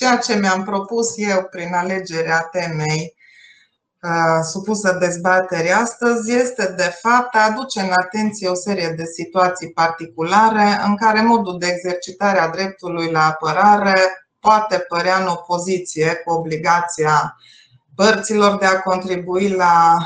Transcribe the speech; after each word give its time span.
ceea 0.00 0.16
ce 0.16 0.34
mi-am 0.34 0.64
propus 0.64 1.12
eu 1.16 1.42
prin 1.50 1.74
alegerea 1.74 2.40
temei 2.40 3.14
supusă 4.42 4.96
dezbaterii 5.00 5.70
astăzi 5.70 6.32
este, 6.32 6.66
de 6.76 6.96
fapt, 7.00 7.34
a 7.34 7.44
aduce 7.44 7.80
în 7.80 7.90
atenție 7.90 8.48
o 8.48 8.54
serie 8.54 8.88
de 8.88 9.04
situații 9.04 9.72
particulare 9.72 10.80
în 10.86 10.96
care 10.96 11.22
modul 11.22 11.58
de 11.58 11.66
exercitare 11.66 12.38
a 12.38 12.48
dreptului 12.48 13.10
la 13.10 13.26
apărare 13.26 13.94
poate 14.38 14.78
părea 14.78 15.18
în 15.18 15.26
opoziție 15.26 16.14
cu 16.14 16.32
obligația 16.32 17.36
părților 17.94 18.58
de 18.58 18.66
a 18.66 18.80
contribui 18.80 19.48
la 19.48 19.98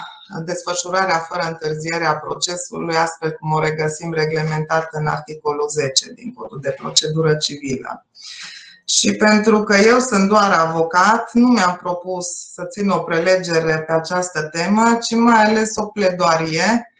desfășurarea 0.45 1.19
fără 1.19 1.43
întârziere 1.47 2.05
a 2.05 2.17
procesului, 2.17 2.97
astfel 2.97 3.31
cum 3.33 3.53
o 3.53 3.61
regăsim 3.61 4.13
reglementată 4.13 4.99
în 4.99 5.07
articolul 5.07 5.69
10 5.69 6.13
din 6.13 6.33
Codul 6.33 6.61
de 6.61 6.71
Procedură 6.71 7.37
Civilă. 7.37 8.07
Și 8.85 9.17
pentru 9.17 9.63
că 9.63 9.77
eu 9.77 9.99
sunt 9.99 10.29
doar 10.29 10.53
avocat, 10.53 11.33
nu 11.33 11.47
mi-am 11.47 11.77
propus 11.83 12.27
să 12.53 12.65
țin 12.65 12.89
o 12.89 12.99
prelegere 12.99 13.79
pe 13.79 13.93
această 13.93 14.43
temă, 14.43 14.99
ci 15.03 15.15
mai 15.15 15.45
ales 15.45 15.77
o 15.77 15.87
pledoarie 15.87 16.93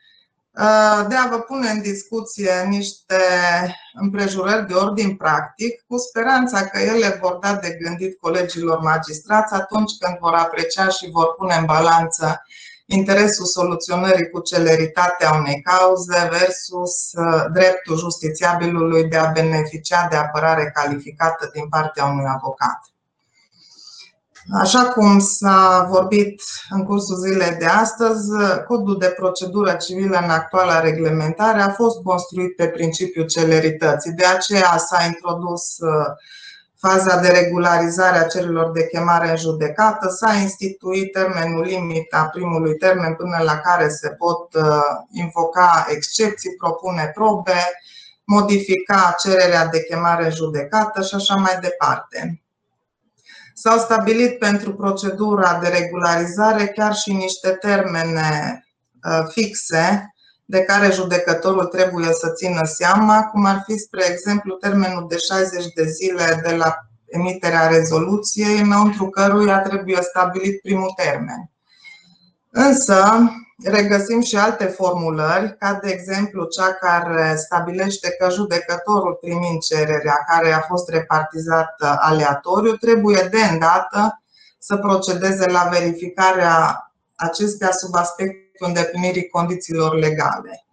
uh, 0.53 1.07
de 1.09 1.15
a 1.15 1.29
vă 1.31 1.39
pune 1.39 1.71
în 1.71 1.81
discuție 1.81 2.53
niște 2.69 3.17
împrejurări 3.95 4.67
de 4.67 4.75
ordin 4.75 5.17
practic, 5.17 5.85
cu 5.89 5.97
speranța 5.97 6.65
că 6.65 6.79
ele 6.79 7.19
vor 7.21 7.35
da 7.35 7.55
de 7.55 7.79
gândit 7.81 8.19
colegilor 8.21 8.79
magistrați 8.79 9.55
atunci 9.55 9.93
când 10.01 10.19
vor 10.19 10.35
aprecia 10.35 10.89
și 10.89 11.11
vor 11.11 11.35
pune 11.35 11.55
în 11.55 11.65
balanță 11.65 12.43
interesul 12.87 13.45
soluționării 13.45 14.31
cu 14.31 14.41
celeritatea 14.41 15.33
unei 15.33 15.61
cauze 15.63 16.29
versus 16.31 17.13
uh, 17.13 17.45
dreptul 17.53 17.99
justițiabilului 17.99 19.05
de 19.05 19.17
a 19.17 19.31
beneficia 19.31 20.07
de 20.11 20.17
apărare 20.17 20.71
calificată 20.75 21.51
din 21.53 21.69
partea 21.69 22.05
unui 22.05 22.27
avocat. 22.27 22.81
Așa 24.53 24.85
cum 24.85 25.19
s-a 25.19 25.87
vorbit 25.91 26.43
în 26.71 26.85
cursul 26.85 27.17
zilei 27.17 27.57
de 27.59 27.67
astăzi, 27.67 28.31
codul 28.67 28.99
de 28.99 29.07
procedură 29.07 29.75
civilă 29.75 30.19
în 30.23 30.31
actuala 30.31 30.81
reglementare 30.81 31.61
a 31.61 31.71
fost 31.71 32.03
construit 32.03 32.57
pe 32.57 32.67
principiul 32.67 33.27
celerității. 33.27 34.13
De 34.13 34.25
aceea 34.25 34.77
s-a 34.77 35.05
introdus 35.05 35.77
uh, 35.79 36.07
faza 36.89 37.17
de 37.17 37.29
regularizare 37.29 38.19
a 38.19 38.27
cererilor 38.27 38.71
de 38.71 38.87
chemare 38.87 39.31
în 39.31 39.37
judecată, 39.37 40.09
s-a 40.09 40.35
instituit 40.35 41.13
termenul 41.13 41.65
limit 41.65 42.15
a 42.15 42.25
primului 42.25 42.77
termen 42.77 43.15
până 43.15 43.39
la 43.43 43.59
care 43.59 43.89
se 43.89 44.09
pot 44.09 44.55
uh, 44.55 44.65
invoca 45.11 45.87
excepții, 45.89 46.57
propune 46.57 47.11
probe, 47.15 47.73
modifica 48.25 49.15
cererea 49.19 49.67
de 49.67 49.85
chemare 49.85 50.25
în 50.25 50.31
judecată 50.31 51.03
și 51.03 51.15
așa 51.15 51.35
mai 51.35 51.59
departe. 51.61 52.43
S-au 53.55 53.79
stabilit 53.79 54.39
pentru 54.39 54.75
procedura 54.75 55.59
de 55.63 55.69
regularizare 55.69 56.67
chiar 56.67 56.95
și 56.95 57.13
niște 57.13 57.51
termene 57.51 58.65
uh, 59.05 59.27
fixe 59.29 60.14
de 60.45 60.63
care 60.63 60.91
judecătorul 60.91 61.65
trebuie 61.65 62.13
să 62.13 62.33
țină 62.33 62.65
seama, 62.65 63.25
cum 63.25 63.45
ar 63.45 63.63
fi, 63.67 63.79
spre 63.79 64.05
exemplu, 64.11 64.55
termenul 64.55 65.07
de 65.09 65.17
60 65.17 65.73
de 65.75 65.85
zile 65.85 66.41
de 66.43 66.55
la 66.55 66.75
emiterea 67.07 67.67
rezoluției, 67.67 68.61
înăuntru 68.61 69.09
căruia 69.09 69.61
trebuie 69.61 69.99
stabilit 70.03 70.61
primul 70.61 70.93
termen. 70.97 71.51
Însă, 72.51 73.19
regăsim 73.65 74.21
și 74.21 74.37
alte 74.37 74.65
formulări, 74.65 75.57
ca 75.59 75.79
de 75.83 75.91
exemplu 75.91 76.45
cea 76.45 76.73
care 76.73 77.37
stabilește 77.37 78.11
că 78.11 78.31
judecătorul 78.31 79.19
primind 79.21 79.61
cererea 79.61 80.25
care 80.29 80.53
a 80.53 80.61
fost 80.61 80.89
repartizată 80.89 81.97
aleatoriu 81.99 82.73
trebuie 82.73 83.29
de 83.31 83.39
îndată 83.51 84.23
să 84.59 84.77
procedeze 84.77 85.51
la 85.51 85.69
verificarea 85.73 86.93
acestea 87.15 87.71
sub 87.71 87.95
aspect 87.95 88.44
îndeplinirii 88.59 89.29
condițiilor 89.29 89.95
legale. 89.95 90.67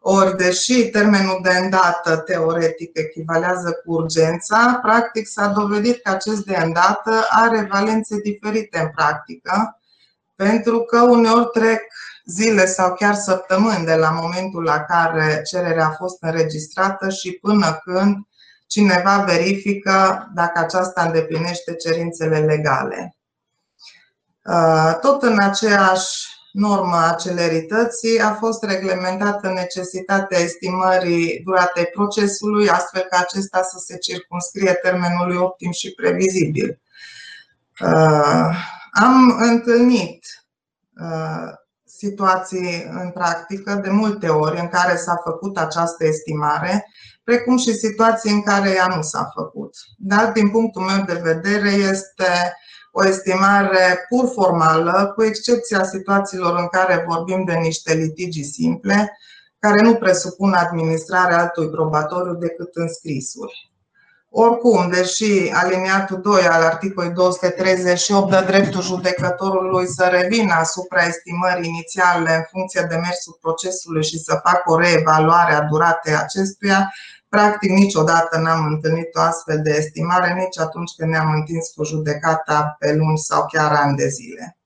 Ori, 0.00 0.36
deși 0.36 0.88
termenul 0.88 1.38
de 1.42 1.50
îndată 1.50 2.16
teoretic 2.16 2.98
echivalează 2.98 3.72
cu 3.84 3.92
urgența, 3.92 4.78
practic 4.82 5.26
s-a 5.26 5.46
dovedit 5.46 6.02
că 6.02 6.10
acest 6.10 6.44
de 6.44 6.56
îndată 6.56 7.26
are 7.30 7.68
valențe 7.70 8.20
diferite 8.20 8.78
în 8.78 8.88
practică, 8.88 9.80
pentru 10.36 10.80
că 10.80 11.00
uneori 11.00 11.48
trec 11.52 11.80
zile 12.24 12.66
sau 12.66 12.94
chiar 12.94 13.14
săptămâni 13.14 13.84
de 13.84 13.94
la 13.94 14.10
momentul 14.10 14.62
la 14.62 14.80
care 14.80 15.42
cererea 15.42 15.86
a 15.86 15.94
fost 15.98 16.22
înregistrată 16.22 17.08
și 17.08 17.32
până 17.32 17.80
când 17.84 18.16
cineva 18.66 19.24
verifică 19.26 20.28
dacă 20.34 20.58
aceasta 20.58 21.02
îndeplinește 21.02 21.74
cerințele 21.74 22.38
legale. 22.38 23.16
Tot 25.00 25.22
în 25.22 25.38
aceeași 25.40 26.37
norma 26.52 27.16
celerității 27.20 28.20
a 28.20 28.34
fost 28.34 28.62
reglementată 28.62 29.48
necesitatea 29.48 30.38
estimării 30.38 31.40
duratei 31.44 31.86
procesului, 31.86 32.68
astfel 32.68 33.06
ca 33.10 33.18
acesta 33.18 33.62
să 33.62 33.78
se 33.78 33.96
circunscrie 33.96 34.72
termenului 34.72 35.36
optim 35.36 35.70
și 35.70 35.90
previzibil. 35.90 36.80
Uh, 37.80 38.56
am 38.92 39.36
întâlnit 39.38 40.26
uh, 41.00 41.52
situații 41.84 42.84
în 42.90 43.10
practică 43.10 43.74
de 43.74 43.90
multe 43.90 44.28
ori 44.28 44.60
în 44.60 44.68
care 44.68 44.96
s-a 44.96 45.20
făcut 45.24 45.58
această 45.58 46.04
estimare, 46.06 46.86
precum 47.24 47.56
și 47.56 47.74
situații 47.74 48.30
în 48.30 48.42
care 48.42 48.70
ea 48.70 48.86
nu 48.96 49.02
s-a 49.02 49.30
făcut. 49.34 49.74
Dar, 49.96 50.32
din 50.32 50.50
punctul 50.50 50.82
meu 50.82 51.04
de 51.04 51.20
vedere, 51.22 51.70
este 51.70 52.56
o 52.92 53.06
estimare 53.06 54.06
pur 54.08 54.30
formală, 54.34 55.12
cu 55.16 55.24
excepția 55.24 55.84
situațiilor 55.84 56.58
în 56.58 56.66
care 56.66 57.04
vorbim 57.08 57.44
de 57.44 57.54
niște 57.54 57.94
litigi 57.94 58.42
simple, 58.42 59.18
care 59.58 59.80
nu 59.80 59.94
presupun 59.94 60.52
administrarea 60.52 61.38
altui 61.38 61.68
probatoriu 61.70 62.34
decât 62.34 62.70
în 62.74 62.88
scrisuri. 62.88 63.70
Oricum, 64.30 64.88
deși 64.90 65.50
aliniatul 65.52 66.20
2 66.20 66.42
al 66.42 66.62
articolului 66.62 67.14
238 67.14 68.30
dă 68.30 68.44
dreptul 68.46 68.82
judecătorului 68.82 69.86
să 69.86 70.08
revină 70.10 70.52
asupra 70.52 71.02
estimării 71.02 71.68
inițiale 71.68 72.34
în 72.34 72.44
funcție 72.50 72.86
de 72.88 72.94
mersul 72.94 73.38
procesului 73.40 74.04
și 74.04 74.18
să 74.18 74.40
facă 74.44 74.62
o 74.64 74.78
reevaluare 74.78 75.52
a 75.54 75.62
duratei 75.62 76.16
acestuia, 76.16 76.92
Practic 77.28 77.70
niciodată 77.70 78.38
n-am 78.38 78.66
întâlnit 78.66 79.14
o 79.14 79.20
astfel 79.20 79.62
de 79.62 79.70
estimare, 79.70 80.34
nici 80.34 80.58
atunci 80.58 80.92
când 80.96 81.10
ne-am 81.10 81.32
întins 81.32 81.68
cu 81.68 81.84
judecata 81.84 82.76
pe 82.78 82.94
luni 82.94 83.18
sau 83.18 83.46
chiar 83.46 83.72
ani 83.72 83.96
de 83.96 84.08
zile. 84.08 84.58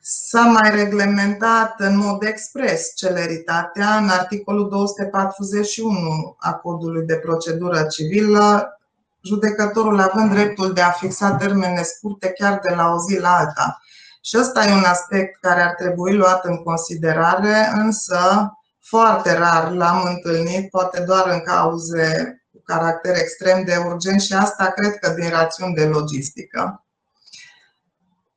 S-a 0.00 0.40
mai 0.40 0.70
reglementat 0.70 1.80
în 1.80 1.98
mod 1.98 2.22
expres 2.22 2.92
celeritatea 2.94 3.96
în 3.96 4.08
articolul 4.08 4.68
241 4.68 6.36
a 6.38 6.52
Codului 6.52 7.06
de 7.06 7.16
Procedură 7.16 7.82
Civilă, 7.82 8.78
judecătorul 9.22 10.00
având 10.00 10.30
dreptul 10.30 10.72
de 10.72 10.80
a 10.80 10.90
fixa 10.90 11.36
termene 11.36 11.82
scurte 11.82 12.28
chiar 12.28 12.58
de 12.58 12.74
la 12.74 12.92
o 12.92 12.98
zi 12.98 13.18
la 13.18 13.36
alta. 13.36 13.82
Și 14.20 14.38
ăsta 14.38 14.64
e 14.64 14.72
un 14.72 14.84
aspect 14.84 15.40
care 15.40 15.60
ar 15.60 15.74
trebui 15.74 16.14
luat 16.14 16.44
în 16.44 16.56
considerare, 16.56 17.70
însă 17.74 18.52
foarte 18.88 19.32
rar 19.32 19.70
l-am 19.70 20.02
întâlnit, 20.04 20.70
poate 20.70 21.00
doar 21.00 21.28
în 21.28 21.40
cauze 21.40 22.42
cu 22.52 22.62
caracter 22.64 23.14
extrem 23.16 23.64
de 23.64 23.76
urgent 23.86 24.20
și 24.20 24.32
asta 24.32 24.66
cred 24.66 24.94
că 24.94 25.08
din 25.08 25.28
rațiuni 25.28 25.74
de 25.74 25.84
logistică. 25.84 26.84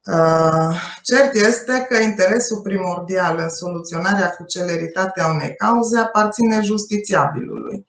Uh, 0.05 0.75
cert 1.01 1.33
este 1.33 1.85
că 1.89 1.97
interesul 1.97 2.61
primordial 2.61 3.37
în 3.37 3.49
soluționarea 3.49 4.29
cu 4.29 4.43
celeritatea 4.43 5.27
unei 5.27 5.55
cauze 5.55 5.99
aparține 5.99 6.61
justițiabilului. 6.61 7.87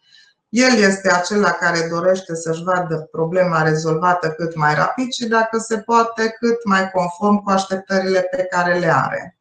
El 0.49 0.79
este 0.79 1.13
acela 1.13 1.51
care 1.51 1.89
dorește 1.91 2.35
să-și 2.35 2.63
vadă 2.63 3.09
problema 3.11 3.63
rezolvată 3.63 4.31
cât 4.31 4.57
mai 4.57 4.75
rapid 4.75 5.13
și, 5.13 5.27
dacă 5.27 5.59
se 5.59 5.79
poate, 5.79 6.37
cât 6.39 6.65
mai 6.65 6.91
conform 6.91 7.43
cu 7.43 7.51
așteptările 7.51 8.21
pe 8.21 8.43
care 8.51 8.79
le 8.79 8.95
are. 8.95 9.37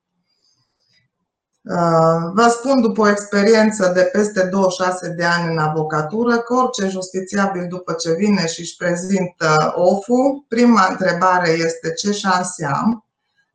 Uh, 1.64 2.32
vă 2.34 2.48
spun 2.50 2.82
după 2.82 3.02
o 3.02 3.10
experiență 3.10 3.92
de 3.96 4.02
peste 4.02 4.44
26 4.44 5.10
de 5.10 5.24
ani 5.24 5.52
în 5.52 5.58
avocatură 5.58 6.38
că 6.38 6.54
orice 6.54 6.88
justițiabil 6.88 7.68
după 7.68 7.94
ce 7.94 8.14
vine 8.14 8.48
și 8.48 8.60
își 8.60 8.76
prezintă 8.76 9.74
OFU, 9.76 10.46
prima 10.48 10.88
întrebare 10.90 11.50
este 11.50 11.92
ce 11.92 12.12
șanse 12.12 12.66
am, 12.66 13.06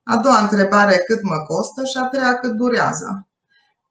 a 0.02 0.16
doua 0.16 0.40
întrebare 0.40 0.96
cât 0.96 1.22
mă 1.22 1.36
costă 1.36 1.84
și 1.84 1.96
a 1.96 2.06
treia 2.06 2.38
cât 2.38 2.52
durează. 2.52 3.26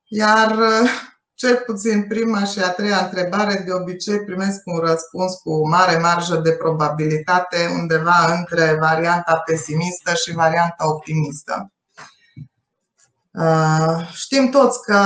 Iar 0.07 0.57
uh, 0.57 0.89
cel 1.33 1.63
puțin 1.65 2.07
prima 2.07 2.43
și 2.43 2.59
a 2.59 2.69
treia 2.69 2.97
întrebare 2.97 3.63
de 3.65 3.71
obicei 3.71 4.23
primesc 4.23 4.61
un 4.65 4.77
răspuns 4.77 5.33
cu 5.33 5.67
mare 5.67 5.97
marjă 5.97 6.35
de 6.35 6.51
probabilitate 6.51 7.69
undeva 7.79 8.35
între 8.37 8.77
varianta 8.79 9.41
pesimistă 9.45 10.13
și 10.13 10.33
varianta 10.33 10.87
optimistă. 10.87 11.69
Uh, 13.37 14.09
știm 14.13 14.49
toți 14.49 14.81
că, 14.81 14.99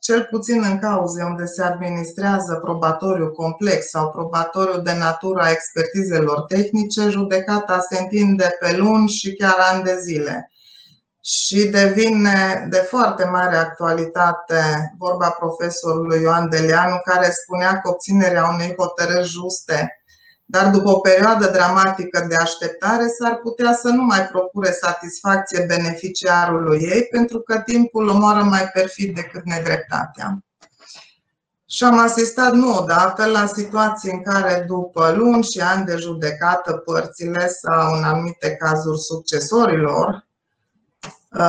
cel 0.00 0.26
puțin 0.30 0.62
în 0.62 0.78
cauze 0.78 1.22
unde 1.22 1.46
se 1.46 1.62
administrează 1.62 2.54
probatoriu 2.54 3.30
complex 3.30 3.88
sau 3.88 4.10
probatoriu 4.10 4.80
de 4.80 4.92
natura 4.92 5.50
expertizelor 5.50 6.40
tehnice, 6.40 7.08
judecata 7.08 7.86
se 7.90 7.98
întinde 8.00 8.56
pe 8.60 8.76
luni 8.76 9.08
și 9.08 9.34
chiar 9.34 9.56
ani 9.72 9.82
de 9.82 9.98
zile. 10.00 10.50
Și 11.20 11.66
devine 11.66 12.66
de 12.70 12.76
foarte 12.76 13.24
mare 13.24 13.56
actualitate 13.56 14.94
vorba 14.98 15.30
profesorului 15.30 16.20
Ioan 16.20 16.48
Deleanu, 16.48 17.00
care 17.04 17.30
spunea 17.30 17.80
că 17.80 17.88
obținerea 17.88 18.48
unei 18.54 18.74
hotărâri 18.78 19.28
juste 19.28 20.00
dar 20.48 20.70
după 20.70 20.88
o 20.88 20.98
perioadă 20.98 21.46
dramatică 21.46 22.26
de 22.28 22.34
așteptare 22.34 23.06
s-ar 23.18 23.36
putea 23.36 23.72
să 23.74 23.88
nu 23.88 24.02
mai 24.02 24.26
procure 24.26 24.70
satisfacție 24.70 25.64
beneficiarului 25.66 26.78
ei 26.82 27.02
pentru 27.02 27.40
că 27.40 27.58
timpul 27.58 28.08
omoară 28.08 28.42
mai 28.42 28.70
perfid 28.72 29.14
decât 29.14 29.44
nedreptatea. 29.44 30.38
Și 31.68 31.84
am 31.84 31.98
asistat 31.98 32.52
nu 32.52 32.76
odată 32.76 33.24
la 33.24 33.46
situații 33.46 34.10
în 34.10 34.22
care 34.22 34.64
după 34.68 35.14
luni 35.16 35.44
și 35.44 35.60
ani 35.60 35.84
de 35.84 35.96
judecată 35.96 36.72
părțile 36.72 37.48
sau 37.48 37.96
în 37.96 38.04
anumite 38.04 38.56
cazuri 38.56 38.98
succesorilor 38.98 40.26
Uh, 40.35 40.35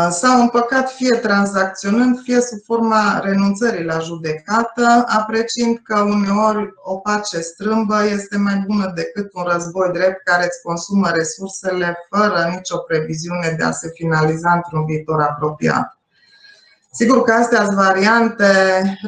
s-au 0.10 0.42
împăcat 0.42 0.92
fie 0.92 1.16
tranzacționând, 1.16 2.22
fie 2.24 2.42
sub 2.42 2.60
forma 2.66 3.20
renunțării 3.20 3.86
la 3.86 4.00
judecată, 4.00 5.06
apreciind 5.08 5.80
că 5.84 6.00
uneori 6.00 6.74
o 6.84 6.96
pace 6.96 7.40
strâmbă 7.40 8.04
este 8.04 8.38
mai 8.38 8.64
bună 8.68 8.92
decât 8.96 9.30
un 9.34 9.44
război 9.44 9.90
drept 9.94 10.24
care 10.24 10.44
îți 10.44 10.62
consumă 10.64 11.10
resursele 11.10 11.98
fără 12.10 12.50
nicio 12.56 12.78
previziune 12.78 13.56
de 13.58 13.64
a 13.64 13.72
se 13.72 13.92
finaliza 13.94 14.52
într-un 14.54 14.86
viitor 14.86 15.22
apropiat. 15.22 15.98
Sigur 16.92 17.24
că 17.24 17.34
astea 17.34 17.64
sunt 17.64 17.76
variante 17.76 18.46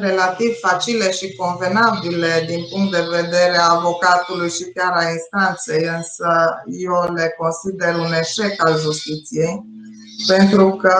relativ 0.00 0.58
facile 0.60 1.10
și 1.10 1.36
convenabile 1.36 2.44
din 2.46 2.64
punct 2.72 2.90
de 2.90 3.06
vedere 3.10 3.56
a 3.58 3.74
avocatului 3.74 4.50
și 4.50 4.64
chiar 4.74 4.92
a 4.92 5.10
instanței, 5.10 5.84
însă 5.96 6.28
eu 6.66 7.12
le 7.14 7.34
consider 7.38 7.94
un 7.94 8.12
eșec 8.12 8.64
al 8.64 8.78
justiției 8.78 9.78
pentru 10.26 10.70
că 10.70 10.94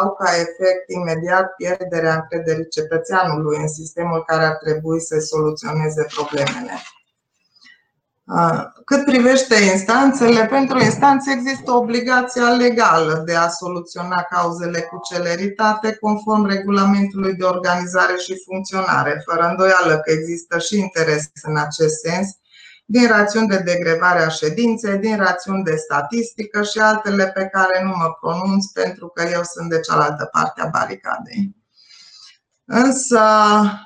au 0.00 0.12
ca 0.12 0.30
efect 0.30 0.84
imediat 0.86 1.54
pierderea 1.56 2.14
încrederii 2.14 2.68
cetățeanului 2.68 3.56
în 3.60 3.68
sistemul 3.68 4.24
care 4.26 4.44
ar 4.44 4.54
trebui 4.54 5.00
să 5.00 5.18
soluționeze 5.18 6.06
problemele. 6.14 6.72
Cât 8.84 9.04
privește 9.04 9.54
instanțele, 9.54 10.46
pentru 10.46 10.78
instanțe 10.78 11.32
există 11.32 11.72
obligația 11.72 12.48
legală 12.48 13.22
de 13.26 13.34
a 13.34 13.48
soluționa 13.48 14.22
cauzele 14.22 14.80
cu 14.80 15.00
celeritate 15.10 15.96
conform 16.00 16.46
regulamentului 16.46 17.34
de 17.34 17.44
organizare 17.44 18.16
și 18.16 18.42
funcționare, 18.44 19.22
fără 19.30 19.46
îndoială 19.48 20.00
că 20.04 20.10
există 20.10 20.58
și 20.58 20.78
interes 20.78 21.30
în 21.42 21.56
acest 21.56 21.94
sens 22.00 22.28
din 22.92 23.06
rațiuni 23.06 23.48
de 23.48 23.62
degrevare 23.64 24.22
a 24.22 24.28
ședinței, 24.28 24.98
din 24.98 25.16
rațiuni 25.16 25.64
de 25.64 25.76
statistică 25.76 26.62
și 26.62 26.78
altele 26.78 27.26
pe 27.26 27.44
care 27.46 27.82
nu 27.82 27.92
mă 27.96 28.16
pronunț 28.20 28.64
pentru 28.66 29.08
că 29.08 29.22
eu 29.22 29.42
sunt 29.42 29.70
de 29.70 29.80
cealaltă 29.80 30.28
parte 30.32 30.60
a 30.60 30.66
baricadei. 30.66 31.56
Însă 32.64 33.20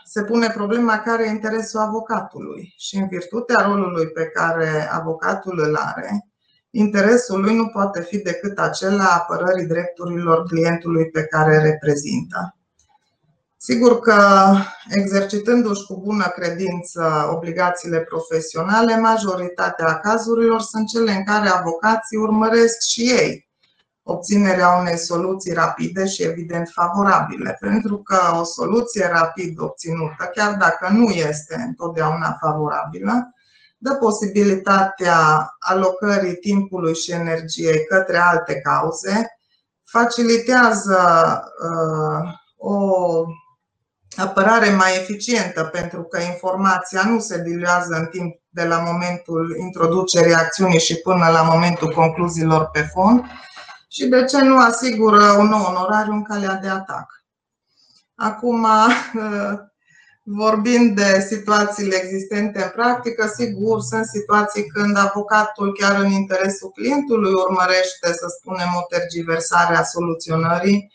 se 0.05 0.23
pune 0.23 0.49
problema 0.49 0.99
care 0.99 1.27
e 1.27 1.31
interesul 1.31 1.81
avocatului 1.81 2.75
și 2.79 2.97
în 2.97 3.09
virtutea 3.09 3.63
rolului 3.63 4.07
pe 4.07 4.25
care 4.25 4.89
avocatul 4.93 5.61
îl 5.67 5.77
are, 5.77 6.27
interesul 6.71 7.41
lui 7.41 7.57
nu 7.57 7.67
poate 7.67 8.03
fi 8.03 8.19
decât 8.19 8.59
acela 8.59 9.05
apărării 9.05 9.67
drepturilor 9.67 10.43
clientului 10.43 11.11
pe 11.11 11.25
care 11.25 11.59
reprezintă. 11.59 12.56
Sigur 13.69 14.01
că 14.01 14.53
exercitându-și 14.89 15.87
cu 15.87 16.01
bună 16.05 16.25
credință 16.25 17.31
obligațiile 17.33 18.01
profesionale, 18.01 18.99
majoritatea 18.99 19.99
cazurilor 19.99 20.61
sunt 20.61 20.89
cele 20.89 21.13
în 21.13 21.25
care 21.25 21.49
avocații 21.49 22.17
urmăresc 22.17 22.81
și 22.81 23.01
ei 23.01 23.49
obținerea 24.03 24.69
unei 24.69 24.99
soluții 24.99 25.53
rapide 25.53 26.07
și 26.07 26.23
evident 26.23 26.69
favorabile, 26.69 27.57
pentru 27.61 27.99
că 27.99 28.19
o 28.41 28.45
soluție 28.45 29.09
rapid 29.13 29.61
obținută, 29.61 30.31
chiar 30.35 30.55
dacă 30.55 30.93
nu 30.93 31.11
este 31.11 31.65
întotdeauna 31.67 32.37
favorabilă, 32.41 33.35
dă 33.79 33.95
posibilitatea 33.95 35.49
alocării 35.59 36.37
timpului 36.37 36.95
și 36.95 37.13
energiei 37.13 37.85
către 37.85 38.17
alte 38.19 38.61
cauze, 38.61 39.39
facilitează 39.85 40.99
uh, 41.63 42.31
o 42.57 43.25
apărare 44.17 44.71
mai 44.71 44.97
eficientă, 44.97 45.65
pentru 45.65 46.03
că 46.03 46.21
informația 46.21 47.03
nu 47.05 47.21
se 47.21 47.43
diluează 47.43 47.95
în 47.95 48.07
timp 48.07 48.41
de 48.49 48.65
la 48.65 48.79
momentul 48.79 49.57
introducerii 49.59 50.35
acțiunii 50.35 50.81
și 50.81 50.95
până 50.95 51.29
la 51.29 51.43
momentul 51.43 51.93
concluziilor 51.93 52.69
pe 52.73 52.81
fond 52.93 53.25
și 53.89 54.07
de 54.07 54.25
ce 54.25 54.43
nu 54.43 54.59
asigură 54.59 55.33
un 55.33 55.47
nou 55.47 55.65
onorariu 55.65 56.13
în 56.13 56.23
calea 56.23 56.55
de 56.55 56.69
atac. 56.69 57.25
Acum, 58.15 58.67
vorbind 60.41 60.97
de 60.97 61.27
situațiile 61.29 61.97
existente 61.97 62.63
în 62.63 62.71
practică, 62.75 63.33
sigur, 63.37 63.81
sunt 63.81 64.05
situații 64.05 64.67
când 64.67 64.97
avocatul, 64.97 65.73
chiar 65.73 66.01
în 66.01 66.11
interesul 66.11 66.71
clientului, 66.71 67.33
urmărește, 67.33 68.13
să 68.13 68.27
spunem, 68.39 68.69
o 68.77 68.87
tergiversare 68.89 69.77
a 69.77 69.83
soluționării 69.83 70.93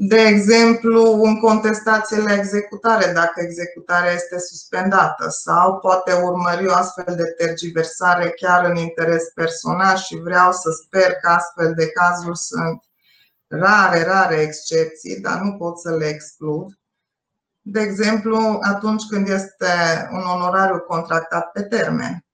de 0.00 0.20
exemplu, 0.20 1.22
în 1.22 1.40
contestație 1.40 2.20
la 2.20 2.34
executare, 2.34 3.12
dacă 3.12 3.40
executarea 3.40 4.12
este 4.12 4.38
suspendată, 4.38 5.28
sau 5.28 5.78
poate 5.78 6.12
urmări 6.12 6.66
o 6.66 6.72
astfel 6.72 7.14
de 7.16 7.24
tergiversare 7.24 8.30
chiar 8.30 8.64
în 8.64 8.76
interes 8.76 9.24
personal 9.34 9.96
și 9.96 10.16
vreau 10.16 10.52
să 10.52 10.70
sper 10.70 11.12
că 11.12 11.28
astfel 11.28 11.74
de 11.74 11.90
cazuri 11.90 12.38
sunt 12.38 12.82
rare, 13.46 14.02
rare 14.02 14.34
excepții, 14.34 15.20
dar 15.20 15.40
nu 15.40 15.52
pot 15.52 15.78
să 15.78 15.96
le 15.96 16.06
exclud. 16.06 16.78
De 17.60 17.80
exemplu, 17.80 18.58
atunci 18.62 19.02
când 19.08 19.28
este 19.28 19.68
un 20.10 20.22
onorariu 20.34 20.78
contractat 20.78 21.50
pe 21.50 21.62
termen. 21.62 22.24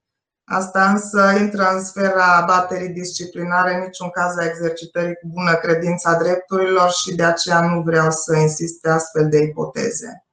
Asta 0.47 0.89
însă 0.89 1.35
intră 1.39 1.69
în 1.73 1.83
sfera 1.83 2.43
baterii 2.47 2.89
disciplinare, 2.89 3.75
în 3.75 3.81
niciun 3.81 4.09
caz 4.09 4.37
a 4.37 4.45
exercitării 4.45 5.15
cu 5.15 5.27
bună 5.27 5.53
credință 5.53 6.09
a 6.09 6.17
drepturilor 6.17 6.91
și 6.91 7.15
de 7.15 7.23
aceea 7.23 7.61
nu 7.61 7.81
vreau 7.81 8.11
să 8.11 8.35
insist 8.35 8.81
pe 8.81 8.89
astfel 8.89 9.29
de 9.29 9.37
ipoteze. 9.37 10.25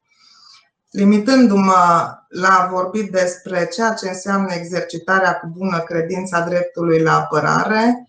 Limitându-mă 0.91 2.15
la 2.29 2.49
a 2.49 2.67
vorbi 2.67 3.03
despre 3.03 3.67
ceea 3.67 3.93
ce 3.93 4.09
înseamnă 4.09 4.53
exercitarea 4.55 5.39
cu 5.39 5.47
bună 5.57 5.79
credință 5.79 6.37
a 6.37 6.41
dreptului 6.49 7.03
la 7.03 7.17
apărare, 7.17 8.07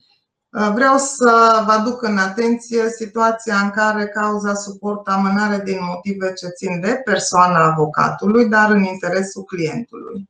vreau 0.74 0.98
să 0.98 1.62
vă 1.66 1.72
aduc 1.72 2.02
în 2.02 2.18
atenție 2.18 2.90
situația 2.90 3.56
în 3.56 3.70
care 3.70 4.08
cauza 4.08 4.54
suportă 4.54 5.12
amânare 5.12 5.62
din 5.64 5.78
motive 5.82 6.34
ce 6.34 6.48
țin 6.48 6.80
de 6.80 7.02
persoana 7.06 7.66
avocatului, 7.66 8.50
dar 8.50 8.72
în 8.72 8.84
interesul 8.84 9.44
clientului. 9.44 10.30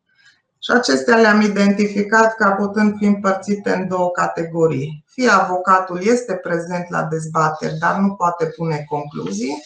Și 0.64 0.72
acestea 0.72 1.18
le-am 1.18 1.42
identificat 1.42 2.36
ca 2.36 2.52
putând 2.52 2.98
fi 2.98 3.06
împărțite 3.06 3.74
în 3.74 3.88
două 3.88 4.12
categorii. 4.12 5.04
Fie 5.08 5.30
avocatul 5.30 6.00
este 6.02 6.34
prezent 6.34 6.90
la 6.90 7.04
dezbateri, 7.04 7.78
dar 7.78 7.96
nu 7.96 8.14
poate 8.14 8.46
pune 8.46 8.86
concluzii, 8.90 9.62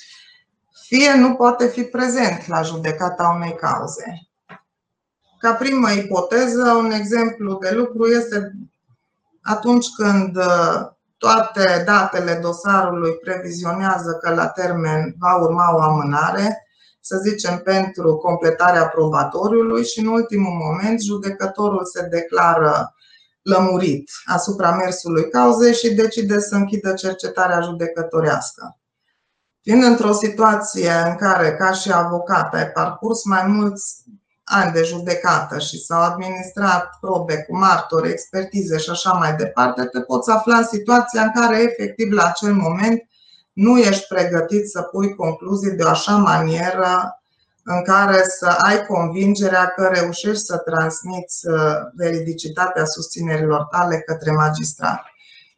fie 0.87 1.13
nu 1.13 1.35
poate 1.35 1.67
fi 1.67 1.83
prezent 1.83 2.47
la 2.47 2.61
judecata 2.61 3.33
unei 3.35 3.55
cauze. 3.55 4.27
Ca 5.39 5.53
primă 5.53 5.91
ipoteză, 5.91 6.71
un 6.71 6.91
exemplu 6.91 7.57
de 7.57 7.71
lucru 7.71 8.05
este 8.05 8.51
atunci 9.41 9.85
când 9.97 10.37
uh, 10.37 10.87
toate 11.17 11.83
datele 11.85 12.33
dosarului 12.33 13.11
previzionează 13.11 14.19
că 14.21 14.33
la 14.33 14.47
termen 14.47 15.15
va 15.19 15.35
urma 15.35 15.75
o 15.75 15.81
amânare, 15.81 16.66
să 17.07 17.17
zicem, 17.17 17.57
pentru 17.57 18.15
completarea 18.15 18.87
probatoriului 18.87 19.85
și 19.85 19.99
în 19.99 20.07
ultimul 20.07 20.53
moment 20.53 21.01
judecătorul 21.01 21.85
se 21.85 22.07
declară 22.07 22.95
lămurit 23.41 24.11
asupra 24.25 24.71
mersului 24.71 25.29
cauzei 25.29 25.73
și 25.73 25.93
decide 25.93 26.39
să 26.39 26.55
închidă 26.55 26.93
cercetarea 26.93 27.61
judecătorească. 27.61 28.77
Fiind 29.61 29.83
într-o 29.83 30.11
situație 30.11 30.91
în 30.91 31.15
care, 31.15 31.55
ca 31.55 31.71
și 31.71 31.91
avocat, 31.91 32.53
ai 32.53 32.71
parcurs 32.71 33.23
mai 33.23 33.47
mulți 33.47 34.03
ani 34.43 34.71
de 34.71 34.83
judecată 34.83 35.59
și 35.59 35.83
s-au 35.83 36.01
administrat 36.01 36.89
probe 37.01 37.37
cu 37.37 37.57
martori, 37.57 38.09
expertize 38.09 38.77
și 38.77 38.89
așa 38.89 39.11
mai 39.11 39.35
departe, 39.35 39.85
te 39.85 40.01
poți 40.01 40.31
afla 40.31 40.57
în 40.57 40.65
situația 40.65 41.21
în 41.21 41.31
care, 41.41 41.61
efectiv, 41.61 42.11
la 42.11 42.25
acel 42.25 42.53
moment, 42.53 43.01
nu 43.57 43.77
ești 43.77 44.07
pregătit 44.07 44.69
să 44.69 44.81
pui 44.81 45.15
concluzii 45.15 45.71
de 45.71 45.83
o 45.83 45.87
așa 45.87 46.15
manieră 46.15 47.21
în 47.63 47.83
care 47.83 48.23
să 48.23 48.45
ai 48.45 48.85
convingerea 48.85 49.67
că 49.67 49.87
reușești 49.93 50.43
să 50.43 50.57
transmiți 50.57 51.47
uh, 51.47 51.55
veridicitatea 51.95 52.85
susținerilor 52.85 53.63
tale 53.63 53.99
către 53.99 54.31
magistrat. 54.31 55.01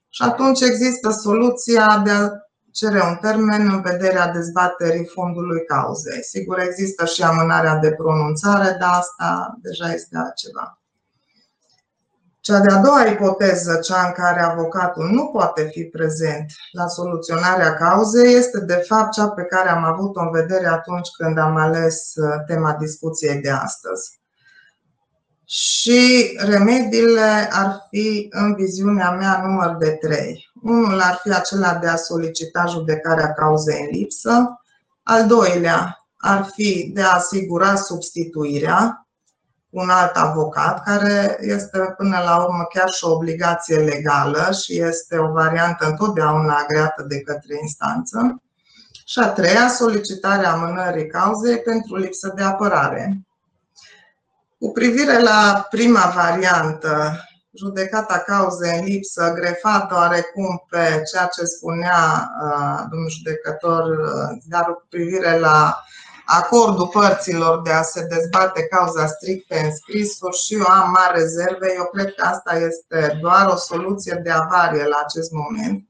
Și 0.10 0.24
atunci 0.24 0.62
există 0.62 1.10
soluția 1.10 2.02
de 2.04 2.12
a 2.12 2.30
cere 2.72 3.02
un 3.02 3.16
termen 3.16 3.70
în 3.70 3.82
vederea 3.82 4.28
dezbaterii 4.28 5.06
fondului 5.06 5.66
cauzei. 5.66 6.24
Sigur, 6.24 6.60
există 6.60 7.06
și 7.06 7.24
amânarea 7.24 7.76
de 7.76 7.92
pronunțare, 7.92 8.78
dar 8.80 8.90
asta 8.94 9.58
deja 9.62 9.94
este 9.94 10.18
altceva. 10.18 10.79
Cea 12.42 12.60
de-a 12.60 12.78
doua 12.78 13.06
ipoteză, 13.06 13.76
cea 13.76 14.06
în 14.06 14.12
care 14.12 14.42
avocatul 14.42 15.10
nu 15.10 15.26
poate 15.26 15.70
fi 15.72 15.84
prezent 15.84 16.46
la 16.72 16.88
soluționarea 16.88 17.74
cauzei, 17.74 18.34
este 18.34 18.60
de 18.60 18.84
fapt 18.88 19.12
cea 19.12 19.28
pe 19.30 19.44
care 19.44 19.70
am 19.70 19.84
avut-o 19.84 20.20
în 20.20 20.32
vedere 20.32 20.68
atunci 20.68 21.10
când 21.18 21.38
am 21.38 21.56
ales 21.56 22.14
uh, 22.16 22.44
tema 22.48 22.74
discuției 22.74 23.42
de 23.42 23.50
astăzi. 23.50 24.20
Și 25.46 26.32
remediile 26.40 27.50
ar 27.52 27.88
fi, 27.90 28.28
în 28.32 28.56
viziunea 28.56 29.12
mea, 29.12 29.42
număr 29.46 29.76
de 29.76 29.90
trei. 29.90 30.50
Unul 30.62 31.00
ar 31.00 31.20
fi 31.24 31.34
acela 31.34 31.76
de 31.76 31.88
a 31.88 31.96
solicita 31.96 32.66
judecarea 32.66 33.34
cauzei 33.34 33.82
în 33.82 33.98
lipsă. 33.98 34.62
Al 35.04 35.28
doilea 35.28 36.08
ar 36.18 36.50
fi 36.54 36.92
de 36.94 37.02
a 37.02 37.14
asigura 37.16 37.76
substituirea 37.76 39.09
un 39.70 39.90
alt 39.90 40.16
avocat, 40.16 40.84
care 40.84 41.38
este 41.42 41.94
până 41.98 42.22
la 42.26 42.44
urmă 42.44 42.68
chiar 42.74 42.90
și 42.90 43.04
o 43.04 43.12
obligație 43.12 43.78
legală 43.78 44.52
și 44.64 44.82
este 44.82 45.18
o 45.18 45.32
variantă 45.32 45.86
întotdeauna 45.86 46.56
agreată 46.56 47.04
de 47.08 47.22
către 47.22 47.58
instanță. 47.62 48.42
Și 49.06 49.20
a 49.20 49.28
treia, 49.30 49.68
solicitarea 49.68 50.52
amânării 50.52 51.08
cauzei 51.08 51.60
pentru 51.60 51.96
lipsă 51.96 52.34
de 52.36 52.44
apărare. 52.44 53.22
Cu 54.60 54.72
privire 54.72 55.22
la 55.22 55.68
prima 55.70 56.14
variantă, 56.16 57.24
judecata 57.54 58.18
cauzei 58.18 58.80
în 58.80 58.86
lipsă, 58.86 59.34
grefat 59.36 59.92
oarecum 59.92 60.66
pe 60.70 61.04
ceea 61.12 61.26
ce 61.26 61.44
spunea 61.44 62.32
uh, 62.44 62.86
domnul 62.90 63.10
judecător, 63.10 63.84
uh, 63.84 64.38
dar 64.46 64.66
cu 64.66 64.86
privire 64.90 65.40
la 65.40 65.84
acordul 66.32 66.88
părților 66.88 67.62
de 67.62 67.72
a 67.72 67.82
se 67.82 68.06
dezbate 68.06 68.64
cauza 68.64 69.08
strict 69.08 69.48
pe 69.48 69.60
înscrisuri 69.60 70.38
și 70.38 70.54
eu 70.54 70.66
am 70.66 70.92
mari 70.92 71.20
rezerve. 71.20 71.74
Eu 71.76 71.90
cred 71.94 72.14
că 72.14 72.26
asta 72.26 72.58
este 72.58 73.18
doar 73.22 73.48
o 73.48 73.56
soluție 73.56 74.20
de 74.24 74.30
avarie 74.30 74.84
la 74.84 75.02
acest 75.06 75.32
moment, 75.32 75.88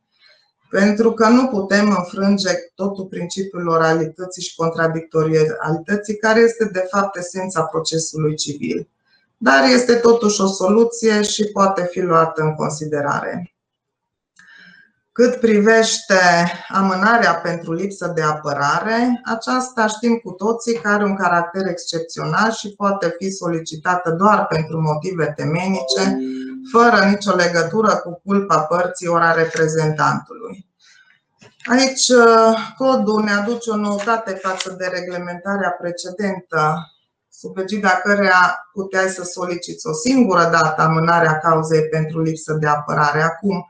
pentru 0.70 1.14
că 1.14 1.28
nu 1.28 1.48
putem 1.48 1.96
înfrânge 1.98 2.50
totul 2.76 3.06
principiul 3.06 3.68
oralității 3.68 4.42
și 4.42 4.56
contradictorialității, 4.56 6.18
care 6.18 6.40
este 6.40 6.66
de 6.66 6.88
fapt 6.92 7.18
esența 7.18 7.64
procesului 7.64 8.36
civil. 8.36 8.90
Dar 9.38 9.64
este 9.64 9.96
totuși 9.96 10.42
o 10.42 10.48
soluție 10.48 11.22
și 11.22 11.46
poate 11.46 11.88
fi 11.92 12.00
luată 12.00 12.42
în 12.42 12.56
considerare. 12.56 13.54
Cât 15.20 15.40
privește 15.40 16.16
amânarea 16.68 17.34
pentru 17.34 17.74
lipsă 17.74 18.12
de 18.16 18.22
apărare, 18.22 19.22
aceasta 19.24 19.88
știm 19.88 20.16
cu 20.16 20.32
toții 20.32 20.74
că 20.74 20.90
are 20.90 21.04
un 21.04 21.16
caracter 21.16 21.68
excepțional 21.68 22.52
și 22.52 22.74
poate 22.76 23.16
fi 23.18 23.32
solicitată 23.32 24.12
doar 24.12 24.46
pentru 24.46 24.82
motive 24.82 25.34
temenice, 25.36 26.18
fără 26.72 27.06
nicio 27.06 27.36
legătură 27.36 27.96
cu 27.96 28.22
culpa 28.26 28.60
părții 28.60 29.08
ori 29.08 29.24
a 29.24 29.32
reprezentantului. 29.32 30.68
Aici 31.66 32.12
codul 32.78 33.24
ne 33.24 33.32
aduce 33.32 33.70
o 33.70 33.76
noutate 33.76 34.32
față 34.32 34.76
de 34.78 34.86
reglementarea 34.86 35.70
precedentă, 35.70 36.76
sub 37.30 37.58
egida 37.58 37.90
căreia 37.90 38.70
puteai 38.74 39.08
să 39.08 39.24
soliciți 39.24 39.88
o 39.88 39.94
singură 39.94 40.50
dată 40.52 40.82
amânarea 40.82 41.38
cauzei 41.38 41.88
pentru 41.88 42.22
lipsă 42.22 42.54
de 42.54 42.68
apărare. 42.68 43.22
Acum, 43.22 43.66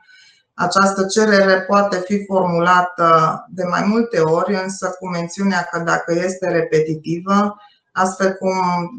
această 0.60 1.06
cerere 1.06 1.60
poate 1.60 1.96
fi 1.96 2.24
formulată 2.24 3.08
de 3.50 3.64
mai 3.64 3.82
multe 3.86 4.20
ori, 4.20 4.54
însă 4.62 4.96
cu 4.98 5.08
mențiunea 5.08 5.68
că 5.70 5.78
dacă 5.78 6.12
este 6.12 6.48
repetitivă, 6.48 7.56
astfel 7.92 8.32
cum 8.32 8.52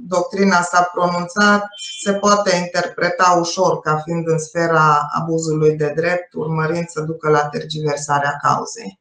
doctrina 0.08 0.62
s-a 0.62 0.90
pronunțat, 0.94 1.66
se 2.02 2.14
poate 2.14 2.56
interpreta 2.56 3.38
ușor 3.40 3.80
ca 3.80 3.98
fiind 3.98 4.28
în 4.28 4.40
sfera 4.40 5.08
abuzului 5.12 5.76
de 5.76 5.94
drept, 5.96 6.34
urmărind 6.34 6.88
să 6.88 7.02
ducă 7.02 7.30
la 7.30 7.46
tergiversarea 7.46 8.38
cauzei. 8.42 9.00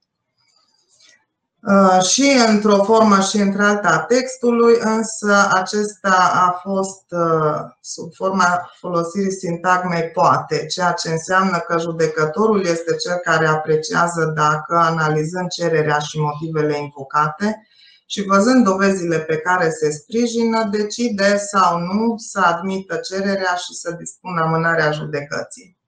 Uh, 1.62 2.02
și 2.02 2.36
într-o 2.48 2.84
formă 2.84 3.20
și 3.20 3.36
într-alta 3.36 3.88
a 3.88 3.98
textului, 3.98 4.74
însă 4.80 5.48
acesta 5.52 6.30
a 6.34 6.60
fost 6.62 7.04
uh, 7.08 7.60
sub 7.80 8.14
forma 8.14 8.70
folosirii 8.78 9.32
sintagmei 9.32 10.02
poate, 10.02 10.66
ceea 10.66 10.92
ce 10.92 11.10
înseamnă 11.10 11.58
că 11.58 11.78
judecătorul 11.78 12.64
este 12.64 12.96
cel 12.96 13.16
care 13.16 13.46
apreciază 13.46 14.32
dacă, 14.34 14.76
analizând 14.76 15.48
cererea 15.48 15.98
și 15.98 16.18
motivele 16.18 16.78
invocate 16.78 17.66
și 18.06 18.22
văzând 18.22 18.64
dovezile 18.64 19.18
pe 19.18 19.36
care 19.36 19.70
se 19.70 19.90
sprijină, 19.90 20.68
decide 20.70 21.36
sau 21.36 21.78
nu 21.78 22.14
să 22.16 22.40
admită 22.40 22.96
cererea 22.96 23.54
și 23.54 23.74
să 23.74 23.90
dispună 23.90 24.42
amânarea 24.42 24.90
judecății. 24.90 25.78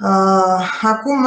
Uh, 0.00 0.78
acum, 0.82 1.26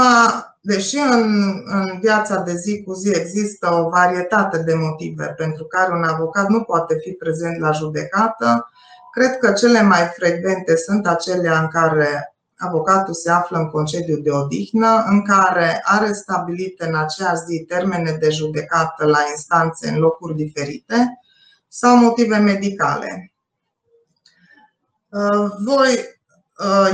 Deși 0.68 0.98
în, 0.98 1.64
în 1.66 2.00
viața 2.00 2.40
de 2.40 2.56
zi 2.56 2.84
cu 2.84 2.94
zi 2.94 3.10
există 3.10 3.74
o 3.74 3.90
varietate 3.90 4.58
de 4.58 4.74
motive 4.74 5.26
pentru 5.38 5.66
care 5.66 5.94
un 5.94 6.04
avocat 6.04 6.48
nu 6.48 6.62
poate 6.62 6.98
fi 7.02 7.12
prezent 7.12 7.60
la 7.60 7.72
judecată, 7.72 8.70
cred 9.12 9.38
că 9.38 9.52
cele 9.52 9.82
mai 9.82 10.12
frecvente 10.16 10.76
sunt 10.76 11.08
acelea 11.08 11.60
în 11.60 11.68
care 11.68 12.36
avocatul 12.58 13.14
se 13.14 13.32
află 13.32 13.58
în 13.58 13.70
concediu 13.70 14.18
de 14.18 14.32
odihnă, 14.32 15.04
în 15.10 15.22
care 15.22 15.82
are 15.84 16.12
stabilite 16.12 16.88
în 16.88 16.96
aceeași 16.96 17.42
zi 17.48 17.66
termene 17.68 18.12
de 18.12 18.30
judecată 18.30 19.06
la 19.06 19.20
instanțe 19.32 19.90
în 19.90 19.98
locuri 19.98 20.36
diferite 20.36 21.20
sau 21.68 21.98
motive 21.98 22.38
medicale. 22.38 23.34
Voi 25.66 25.88
Uh, 25.90 26.17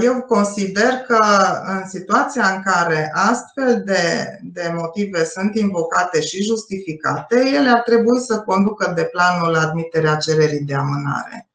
eu 0.02 0.22
consider 0.22 0.90
că 1.08 1.20
în 1.68 1.88
situația 1.88 2.48
în 2.56 2.62
care 2.62 3.12
astfel 3.14 3.82
de, 3.86 4.38
de 4.42 4.72
motive 4.76 5.24
sunt 5.26 5.56
invocate 5.56 6.22
și 6.22 6.44
justificate, 6.44 7.36
ele 7.36 7.70
ar 7.70 7.80
trebui 7.80 8.20
să 8.20 8.40
conducă 8.40 8.92
de 8.96 9.04
planul 9.04 9.56
admiterea 9.56 10.16
cererii 10.16 10.60
de 10.60 10.76
amânare. 10.76 11.48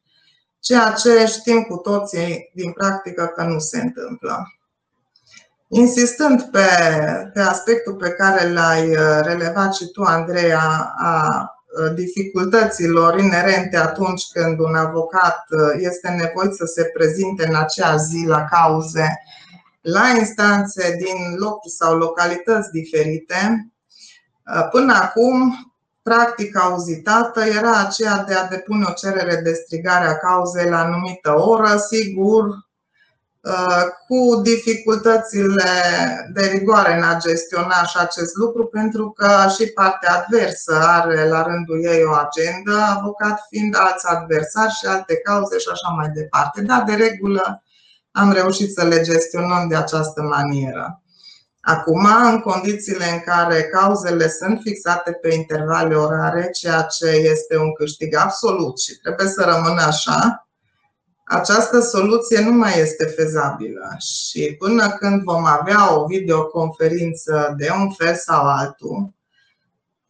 Ceea 0.59 0.91
ce 0.91 1.25
știm 1.25 1.61
cu 1.61 1.75
toții 1.75 2.51
din 2.53 2.71
practică 2.71 3.25
că 3.35 3.43
nu 3.43 3.59
se 3.59 3.81
întâmplă. 3.81 4.53
Insistând 5.67 6.41
pe, 6.41 6.67
pe 7.33 7.39
aspectul 7.39 7.95
pe 7.95 8.09
care 8.09 8.51
l-ai 8.51 8.89
uh, 8.89 9.19
relevat 9.21 9.73
și 9.73 9.85
tu, 9.85 10.01
Andreea, 10.01 10.93
a 10.97 11.27
Uh, 11.27 11.58
dificultăților 11.93 13.19
inerente 13.19 13.77
atunci 13.77 14.23
când 14.33 14.59
un 14.59 14.75
avocat 14.75 15.45
uh, 15.49 15.59
este 15.77 16.09
nevoit 16.09 16.53
să 16.53 16.65
se 16.65 16.83
prezinte 16.83 17.47
în 17.47 17.55
acea 17.55 17.95
zi 17.95 18.25
la 18.27 18.45
cauze 18.45 19.07
la 19.81 20.07
instanțe 20.17 20.95
din 20.97 21.35
locuri 21.35 21.73
sau 21.73 21.97
localități 21.97 22.71
diferite. 22.71 23.71
Uh, 24.55 24.67
până 24.71 24.93
acum, 24.93 25.53
practica 26.01 26.59
auzitată 26.59 27.43
era 27.43 27.79
aceea 27.79 28.23
de 28.27 28.33
a 28.33 28.47
depune 28.47 28.85
o 28.87 28.93
cerere 28.93 29.35
de 29.35 29.53
strigare 29.53 30.07
a 30.07 30.17
cauzei 30.17 30.69
la 30.69 30.79
anumită 30.79 31.39
oră, 31.39 31.77
sigur, 31.77 32.45
Uh, 32.45 32.68
cu 34.07 34.41
dificultățile 34.41 35.71
de 36.33 36.45
rigoare 36.45 36.97
în 36.97 37.03
a 37.03 37.17
gestiona 37.17 37.83
și 37.83 37.97
acest 37.99 38.35
lucru, 38.35 38.65
pentru 38.65 39.11
că 39.11 39.47
și 39.57 39.65
partea 39.67 40.13
adversă 40.13 40.73
are 40.73 41.27
la 41.27 41.43
rândul 41.43 41.83
ei 41.83 42.03
o 42.03 42.11
agendă, 42.11 42.77
avocat 42.97 43.45
fiind 43.49 43.75
alți 43.77 44.07
adversari 44.07 44.73
și 44.73 44.85
alte 44.85 45.15
cauze 45.17 45.57
și 45.57 45.67
așa 45.71 45.93
mai 45.97 46.09
departe. 46.09 46.61
Dar, 46.61 46.83
de 46.83 46.93
regulă, 46.93 47.63
am 48.11 48.31
reușit 48.31 48.73
să 48.73 48.85
le 48.85 49.01
gestionăm 49.01 49.67
de 49.67 49.75
această 49.75 50.21
manieră. 50.21 51.01
Acum, 51.61 52.07
în 52.31 52.39
condițiile 52.39 53.05
în 53.05 53.19
care 53.19 53.63
cauzele 53.63 54.29
sunt 54.29 54.59
fixate 54.61 55.11
pe 55.11 55.33
intervale 55.33 55.95
orare, 55.95 56.49
ceea 56.49 56.81
ce 56.81 57.07
este 57.07 57.57
un 57.57 57.73
câștig 57.73 58.15
absolut 58.15 58.79
și 58.79 58.97
trebuie 58.97 59.27
să 59.27 59.43
rămână 59.43 59.81
așa, 59.81 60.48
această 61.31 61.79
soluție 61.79 62.39
nu 62.39 62.51
mai 62.51 62.79
este 62.79 63.05
fezabilă 63.05 63.95
și 63.97 64.55
până 64.59 64.89
când 64.89 65.23
vom 65.23 65.45
avea 65.45 65.99
o 65.99 66.05
videoconferință 66.05 67.53
de 67.57 67.69
un 67.79 67.91
fel 67.91 68.15
sau 68.15 68.47
altul, 68.47 69.13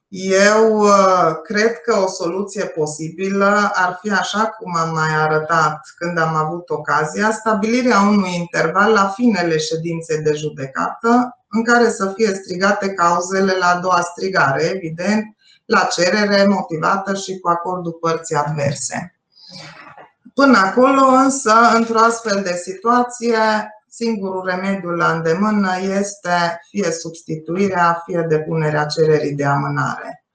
eu 0.08 0.80
uh, 0.80 1.32
cred 1.44 1.82
că 1.82 1.98
o 1.98 2.08
soluție 2.08 2.66
posibilă 2.66 3.72
ar 3.74 4.00
fi 4.02 4.12
așa 4.12 4.46
cum 4.46 4.76
am 4.76 4.94
mai 4.94 5.16
arătat 5.16 5.80
când 5.96 6.18
am 6.18 6.36
avut 6.36 6.70
ocazia, 6.70 7.32
stabilirea 7.32 8.00
unui 8.02 8.36
interval 8.36 8.92
la 8.92 9.08
finele 9.08 9.58
ședinței 9.58 10.22
de 10.22 10.34
judecată 10.34 11.38
în 11.50 11.64
care 11.64 11.90
să 11.90 12.14
fie 12.16 12.34
strigate 12.34 12.94
cauzele 12.94 13.54
la 13.60 13.68
a 13.68 13.80
doua 13.80 14.02
strigare, 14.02 14.64
evident, 14.64 15.36
la 15.66 15.88
cerere 15.92 16.46
motivată 16.46 17.16
și 17.16 17.40
cu 17.40 17.50
acordul 17.50 17.92
părții 17.92 18.36
adverse. 18.36 19.19
Până 20.40 20.58
acolo, 20.58 21.06
însă, 21.06 21.54
într-o 21.74 22.00
astfel 22.00 22.42
de 22.44 22.54
situație, 22.54 23.38
singurul 23.90 24.46
remediu 24.46 24.90
la 24.90 25.12
îndemână 25.12 25.72
este 26.00 26.62
fie 26.70 26.92
substituirea, 26.92 28.04
fie 28.06 28.26
depunerea 28.30 28.86
cererii 28.86 29.36
de 29.36 29.46
amânare. 29.46 30.26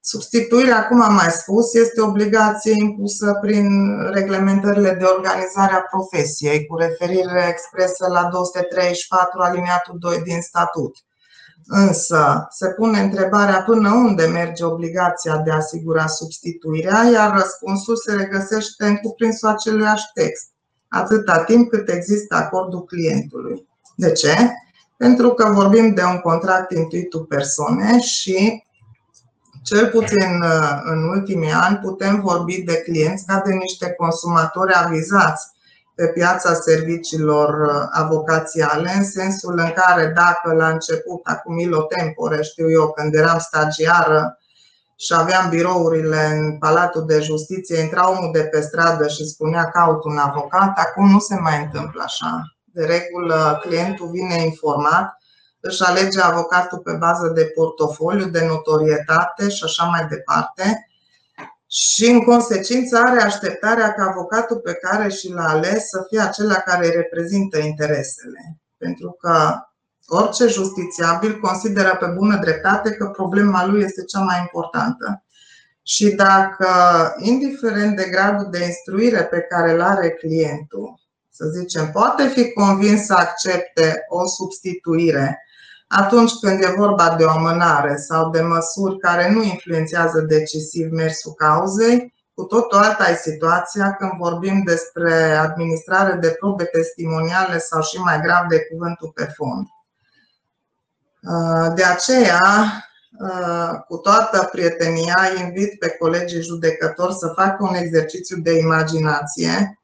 Substituirea, 0.00 0.86
cum 0.86 1.00
am 1.02 1.14
mai 1.14 1.30
spus, 1.30 1.74
este 1.74 2.00
obligație 2.00 2.72
impusă 2.72 3.38
prin 3.40 3.68
reglementările 4.12 4.94
de 4.94 5.04
organizare 5.04 5.72
a 5.72 5.80
profesiei, 5.80 6.66
cu 6.66 6.76
referire 6.76 7.46
expresă 7.48 8.06
la 8.08 8.24
234 8.24 9.40
aliniatul 9.40 9.96
2 9.98 10.22
din 10.22 10.40
statut. 10.40 10.96
Însă 11.72 12.46
se 12.50 12.68
pune 12.68 13.00
întrebarea 13.00 13.62
până 13.62 13.88
unde 13.90 14.26
merge 14.26 14.64
obligația 14.64 15.36
de 15.36 15.50
a 15.50 15.56
asigura 15.56 16.06
substituirea, 16.06 17.08
iar 17.12 17.32
răspunsul 17.32 17.96
se 17.96 18.14
regăsește 18.14 18.84
în 18.86 18.96
cuprinsul 18.96 19.48
aceluiași 19.48 20.04
text, 20.14 20.46
atâta 20.88 21.44
timp 21.44 21.70
cât 21.70 21.88
există 21.88 22.34
acordul 22.34 22.84
clientului. 22.84 23.68
De 23.96 24.12
ce? 24.12 24.52
Pentru 24.96 25.30
că 25.30 25.50
vorbim 25.52 25.94
de 25.94 26.02
un 26.02 26.18
contract 26.18 26.70
intuit 26.70 27.14
persoane 27.28 28.00
și 28.00 28.64
cel 29.62 29.88
puțin 29.88 30.44
în 30.84 31.08
ultimii 31.08 31.52
ani 31.52 31.76
putem 31.76 32.20
vorbi 32.20 32.62
de 32.62 32.76
clienți 32.76 33.26
ca 33.26 33.42
de 33.46 33.52
niște 33.52 33.90
consumatori 33.90 34.72
avizați 34.74 35.46
pe 36.00 36.06
piața 36.06 36.54
serviciilor 36.54 37.66
uh, 37.66 37.88
avocațiale, 37.90 38.92
în 38.96 39.04
sensul 39.04 39.58
în 39.58 39.72
care 39.74 40.06
dacă 40.06 40.54
la 40.54 40.68
început, 40.68 41.20
acum 41.24 41.58
ilo 41.58 41.82
tempore, 41.82 42.42
știu 42.42 42.70
eu, 42.70 42.92
când 42.92 43.14
eram 43.14 43.38
stagiară 43.38 44.38
și 44.96 45.14
aveam 45.16 45.48
birourile 45.48 46.24
în 46.24 46.58
Palatul 46.58 47.04
de 47.06 47.20
Justiție, 47.20 47.80
intra 47.80 48.10
omul 48.10 48.30
de 48.32 48.42
pe 48.42 48.60
stradă 48.60 49.08
și 49.08 49.24
spunea 49.24 49.64
caut 49.64 50.04
un 50.04 50.16
avocat, 50.16 50.78
acum 50.78 51.10
nu 51.10 51.18
se 51.18 51.34
mai 51.34 51.62
întâmplă 51.62 52.02
așa. 52.04 52.42
De 52.64 52.84
regulă, 52.84 53.58
clientul 53.62 54.08
vine 54.10 54.42
informat, 54.44 55.16
își 55.60 55.82
alege 55.82 56.20
avocatul 56.20 56.78
pe 56.78 56.92
bază 56.92 57.28
de 57.28 57.44
portofoliu, 57.54 58.26
de 58.26 58.46
notorietate 58.46 59.48
și 59.48 59.64
așa 59.64 59.84
mai 59.84 60.06
departe 60.10 60.89
și 61.72 62.06
în 62.06 62.20
consecință 62.24 62.98
are 62.98 63.20
așteptarea 63.20 63.92
ca 63.92 64.04
avocatul 64.04 64.56
pe 64.56 64.74
care 64.74 65.08
și 65.08 65.32
l-a 65.32 65.48
ales 65.48 65.88
să 65.88 66.04
fie 66.08 66.20
acela 66.20 66.54
care 66.54 66.86
îi 66.86 66.92
reprezintă 66.94 67.58
interesele. 67.58 68.58
Pentru 68.76 69.10
că 69.20 69.54
orice 70.06 70.46
justițiabil 70.46 71.38
consideră 71.38 71.96
pe 72.00 72.06
bună 72.06 72.36
dreptate 72.36 72.90
că 72.90 73.06
problema 73.06 73.66
lui 73.66 73.82
este 73.82 74.04
cea 74.04 74.20
mai 74.20 74.38
importantă. 74.40 75.24
Și 75.82 76.10
dacă, 76.10 76.68
indiferent 77.18 77.96
de 77.96 78.08
gradul 78.10 78.48
de 78.50 78.64
instruire 78.64 79.24
pe 79.24 79.40
care 79.40 79.72
îl 79.72 79.80
are 79.80 80.10
clientul, 80.10 81.00
să 81.30 81.44
zicem, 81.58 81.90
poate 81.90 82.26
fi 82.26 82.52
convins 82.52 83.04
să 83.04 83.14
accepte 83.14 84.04
o 84.08 84.26
substituire 84.26 85.42
atunci 85.92 86.32
când 86.40 86.62
e 86.62 86.74
vorba 86.76 87.14
de 87.18 87.24
o 87.24 87.30
amânare 87.30 87.96
sau 87.96 88.30
de 88.30 88.40
măsuri 88.40 88.98
care 88.98 89.30
nu 89.30 89.42
influențează 89.42 90.20
decisiv 90.20 90.90
mersul 90.90 91.32
cauzei, 91.32 92.14
cu 92.34 92.42
totul 92.42 92.78
alta 92.78 93.08
e 93.08 93.14
situația 93.14 93.94
când 93.94 94.12
vorbim 94.18 94.62
despre 94.62 95.32
administrare 95.32 96.12
de 96.12 96.36
probe 96.38 96.64
testimoniale 96.64 97.58
sau 97.58 97.82
și 97.82 97.96
mai 97.96 98.20
grav 98.20 98.46
de 98.48 98.60
cuvântul 98.60 99.10
pe 99.14 99.24
fond. 99.34 99.66
De 101.74 101.84
aceea, 101.84 102.42
cu 103.88 103.96
toată 103.96 104.48
prietenia, 104.52 105.30
invit 105.38 105.78
pe 105.78 105.88
colegii 105.88 106.42
judecători 106.42 107.14
să 107.14 107.32
facă 107.36 107.56
un 107.60 107.74
exercițiu 107.74 108.36
de 108.36 108.58
imaginație 108.58 109.80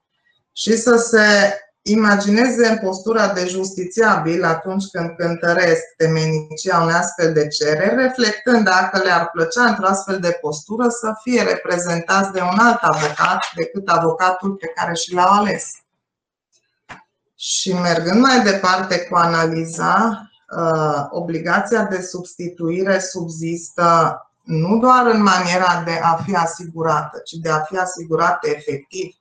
și 0.53 0.77
să 0.77 0.97
se 0.97 1.55
imagineze 1.89 2.67
în 2.69 2.79
postura 2.79 3.33
de 3.33 3.47
justițiabil 3.47 4.45
atunci 4.45 4.85
când 4.93 5.11
cântăresc 5.17 5.83
temenicia 5.97 6.81
unei 6.81 6.95
astfel 6.95 7.33
de 7.33 7.47
cereri, 7.47 7.95
reflectând 7.95 8.65
dacă 8.65 9.03
le-ar 9.03 9.31
plăcea 9.33 9.65
într-o 9.65 9.87
astfel 9.87 10.19
de 10.21 10.39
postură 10.41 10.89
să 10.89 11.13
fie 11.23 11.43
reprezentați 11.43 12.33
de 12.33 12.41
un 12.41 12.59
alt 12.59 12.79
avocat 12.81 13.45
decât 13.55 13.89
avocatul 13.89 14.55
pe 14.55 14.67
care 14.67 14.95
și 14.95 15.15
l-au 15.15 15.33
ales. 15.33 15.71
Și 17.37 17.73
mergând 17.73 18.21
mai 18.21 18.43
departe 18.43 19.01
cu 19.01 19.17
analiza, 19.17 20.29
uh, 20.57 21.07
obligația 21.11 21.83
de 21.83 22.03
substituire 22.03 22.99
subzistă 22.99 24.21
nu 24.43 24.79
doar 24.79 25.07
în 25.07 25.23
maniera 25.23 25.83
de 25.85 26.01
a 26.03 26.15
fi 26.25 26.35
asigurată, 26.35 27.21
ci 27.25 27.33
de 27.33 27.51
a 27.51 27.59
fi 27.59 27.77
asigurată 27.77 28.49
efectiv 28.49 29.15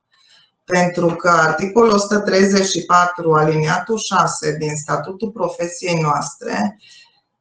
pentru 0.65 1.07
că 1.07 1.29
articolul 1.29 1.91
134, 1.91 3.33
aliniatul 3.33 3.97
6 3.97 4.57
din 4.57 4.75
statutul 4.75 5.29
profesiei 5.31 6.01
noastre 6.01 6.77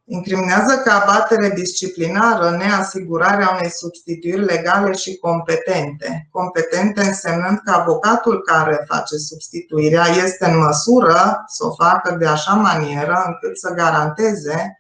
incriminează 0.07 0.83
ca 0.85 1.01
abatere 1.01 1.49
disciplinară 1.49 2.51
neasigurarea 2.51 3.51
unei 3.59 3.71
substituiri 3.71 4.45
legale 4.45 4.93
și 4.93 5.17
competente. 5.17 6.29
Competente 6.31 7.01
însemnând 7.01 7.61
că 7.65 7.71
avocatul 7.71 8.43
care 8.43 8.85
face 8.89 9.17
substituirea 9.17 10.07
este 10.25 10.47
în 10.47 10.59
măsură 10.59 11.45
să 11.47 11.67
o 11.67 11.75
facă 11.75 12.17
de 12.19 12.27
așa 12.27 12.53
manieră 12.53 13.23
încât 13.27 13.59
să 13.59 13.73
garanteze 13.73 14.79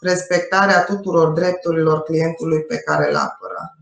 respectarea 0.00 0.84
tuturor 0.84 1.28
drepturilor 1.28 2.02
clientului 2.02 2.62
pe 2.62 2.76
care 2.76 3.10
îl 3.10 3.16
apără. 3.16 3.76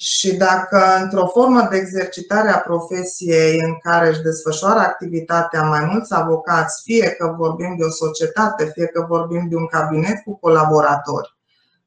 Și 0.00 0.36
dacă 0.36 0.82
într-o 1.02 1.26
formă 1.26 1.66
de 1.70 1.76
exercitare 1.76 2.48
a 2.48 2.58
profesiei 2.58 3.60
în 3.60 3.78
care 3.78 4.08
își 4.08 4.22
desfășoară 4.22 4.78
activitatea 4.78 5.62
mai 5.62 5.84
mulți 5.92 6.14
avocați, 6.14 6.82
fie 6.82 7.10
că 7.10 7.34
vorbim 7.36 7.74
de 7.78 7.84
o 7.84 7.90
societate, 7.90 8.64
fie 8.64 8.86
că 8.86 9.04
vorbim 9.08 9.48
de 9.48 9.56
un 9.56 9.66
cabinet 9.66 10.22
cu 10.24 10.38
colaboratori, 10.38 11.34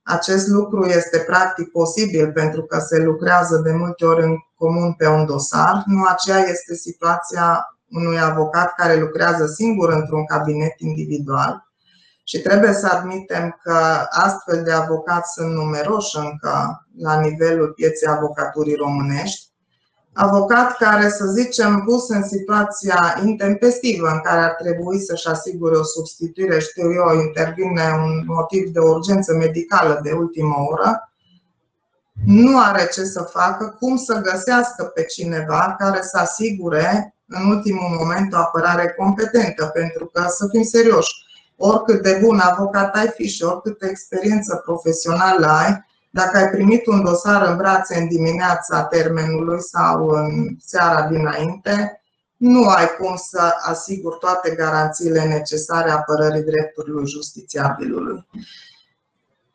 acest 0.04 0.48
lucru 0.48 0.86
este 0.86 1.18
practic 1.18 1.72
posibil 1.72 2.32
pentru 2.32 2.62
că 2.62 2.80
se 2.80 3.00
lucrează 3.00 3.58
de 3.58 3.72
multe 3.72 4.06
ori 4.06 4.24
în 4.24 4.38
comun 4.56 4.94
pe 4.94 5.08
un 5.08 5.26
dosar. 5.26 5.84
Nu 5.86 6.04
aceea 6.04 6.40
este 6.40 6.76
situația 6.76 7.78
unui 7.90 8.20
avocat 8.20 8.76
care 8.76 9.00
lucrează 9.00 9.46
singur 9.46 9.94
într-un 9.94 10.26
cabinet 10.26 10.80
individual. 10.80 11.73
Și 12.24 12.42
trebuie 12.42 12.74
să 12.74 12.88
admitem 12.88 13.60
că 13.64 14.08
astfel 14.10 14.64
de 14.64 14.72
avocați 14.72 15.34
sunt 15.34 15.54
numeroși 15.54 16.18
încă 16.18 16.86
la 16.98 17.20
nivelul 17.20 17.72
pieței 17.72 18.10
avocaturii 18.12 18.76
românești. 18.76 19.52
Avocat 20.14 20.78
care, 20.78 21.10
să 21.10 21.26
zicem, 21.26 21.84
pus 21.86 22.10
în 22.10 22.24
situația 22.24 23.20
intempestivă 23.26 24.08
în 24.08 24.20
care 24.20 24.40
ar 24.40 24.52
trebui 24.52 25.00
să-și 25.00 25.28
asigure 25.28 25.76
o 25.76 25.84
substituire, 25.84 26.60
știu 26.60 26.94
eu, 26.94 27.20
intervine 27.20 27.92
un 28.04 28.24
motiv 28.26 28.70
de 28.70 28.80
urgență 28.80 29.34
medicală 29.34 30.00
de 30.04 30.12
ultimă 30.12 30.56
oră, 30.70 31.14
nu 32.26 32.60
are 32.60 32.90
ce 32.94 33.04
să 33.04 33.22
facă, 33.22 33.76
cum 33.80 33.98
să 33.98 34.22
găsească 34.22 34.84
pe 34.84 35.04
cineva 35.04 35.76
care 35.80 36.02
să 36.02 36.18
asigure 36.18 37.16
în 37.28 37.50
ultimul 37.50 37.96
moment 38.00 38.34
o 38.34 38.38
apărare 38.38 38.94
competentă, 38.98 39.66
pentru 39.66 40.06
că, 40.06 40.26
să 40.28 40.48
fim 40.52 40.64
serioși, 40.64 41.14
oricât 41.66 42.02
de 42.02 42.20
bun 42.22 42.40
avocat 42.40 42.96
ai 42.96 43.08
fi 43.08 43.28
și 43.28 43.44
oricâtă 43.44 43.86
experiență 43.86 44.62
profesională 44.66 45.48
ai, 45.48 45.86
dacă 46.10 46.38
ai 46.38 46.50
primit 46.50 46.86
un 46.88 47.04
dosar 47.04 47.48
în 47.48 47.58
brațe 47.58 47.98
în 47.98 48.08
dimineața 48.08 48.84
termenului 48.84 49.62
sau 49.62 50.08
în 50.08 50.56
seara 50.60 51.08
dinainte, 51.08 52.02
nu 52.38 52.68
ai 52.68 52.88
cum 53.00 53.16
să 53.16 53.54
asiguri 53.62 54.18
toate 54.20 54.56
garanțiile 54.56 55.24
necesare 55.24 55.92
apărării 55.92 56.44
drepturilor 56.44 57.08
justițiabilului. 57.08 58.28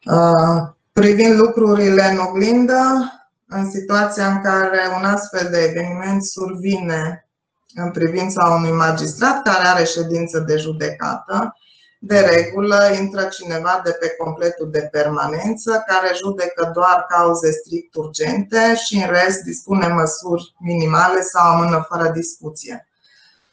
Uh, 0.05 0.69
privind 0.93 1.39
lucrurile 1.39 2.03
în 2.03 2.19
oglindă, 2.19 3.13
în 3.49 3.71
situația 3.71 4.27
în 4.27 4.43
care 4.43 4.81
un 4.99 5.05
astfel 5.05 5.49
de 5.51 5.59
eveniment 5.59 6.25
survine 6.25 7.29
în 7.75 7.91
privința 7.91 8.45
unui 8.45 8.73
magistrat 8.73 9.43
care 9.43 9.67
are 9.67 9.85
ședință 9.85 10.39
de 10.39 10.57
judecată, 10.57 11.57
de 11.99 12.21
regulă 12.21 12.91
intră 13.01 13.25
cineva 13.25 13.81
de 13.85 13.97
pe 14.01 14.15
completul 14.19 14.71
de 14.71 14.89
permanență 14.91 15.85
care 15.87 16.15
judecă 16.15 16.71
doar 16.75 17.07
cauze 17.09 17.51
strict 17.51 17.95
urgente 17.95 18.75
și 18.87 18.97
în 18.97 19.11
rest 19.11 19.43
dispune 19.43 19.87
măsuri 19.87 20.55
minimale 20.59 21.21
sau 21.21 21.47
amână 21.47 21.87
fără 21.89 22.09
discuție. 22.09 22.89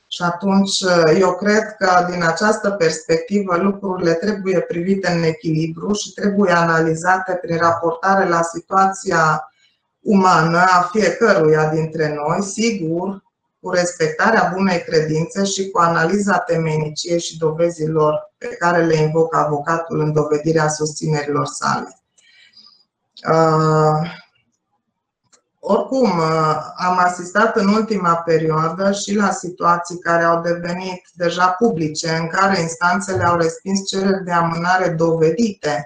Și 0.08 0.22
atunci 0.22 0.80
eu 1.20 1.36
cred 1.36 1.76
că 1.78 2.08
din 2.12 2.24
această 2.24 2.70
perspectivă 2.70 3.58
lucrurile 3.58 4.14
trebuie 4.14 4.60
privite 4.60 5.12
în 5.12 5.24
echilibru 5.24 5.94
și 5.94 6.14
trebuie 6.14 6.52
analizate 6.52 7.34
prin 7.34 7.58
raportare 7.58 8.28
la 8.28 8.42
situația 8.42 9.50
umană 10.00 10.58
a 10.58 10.90
fiecăruia 10.92 11.70
dintre 11.70 12.14
noi, 12.14 12.44
sigur, 12.44 13.24
cu 13.60 13.70
respectarea 13.72 14.52
bunei 14.56 14.84
credințe 14.84 15.44
și 15.44 15.70
cu 15.70 15.80
analiza 15.80 16.38
temeniciei 16.38 17.20
și 17.20 17.38
dovezilor 17.38 18.34
pe 18.48 18.56
care 18.56 18.86
le 18.86 18.96
invocă 18.96 19.38
avocatul 19.38 20.00
în 20.00 20.14
dovedirea 20.14 20.68
susținerilor 20.68 21.46
sale. 21.46 22.00
Uh, 23.30 24.10
oricum, 25.60 26.20
am 26.76 26.98
asistat 26.98 27.56
în 27.56 27.68
ultima 27.68 28.16
perioadă 28.16 28.92
și 28.92 29.16
la 29.16 29.32
situații 29.32 30.00
care 30.00 30.24
au 30.24 30.42
devenit 30.42 31.02
deja 31.14 31.48
publice, 31.48 32.10
în 32.10 32.28
care 32.28 32.60
instanțele 32.62 33.24
au 33.24 33.38
respins 33.38 33.88
cereri 33.88 34.24
de 34.24 34.32
amânare 34.32 34.90
dovedite 34.90 35.86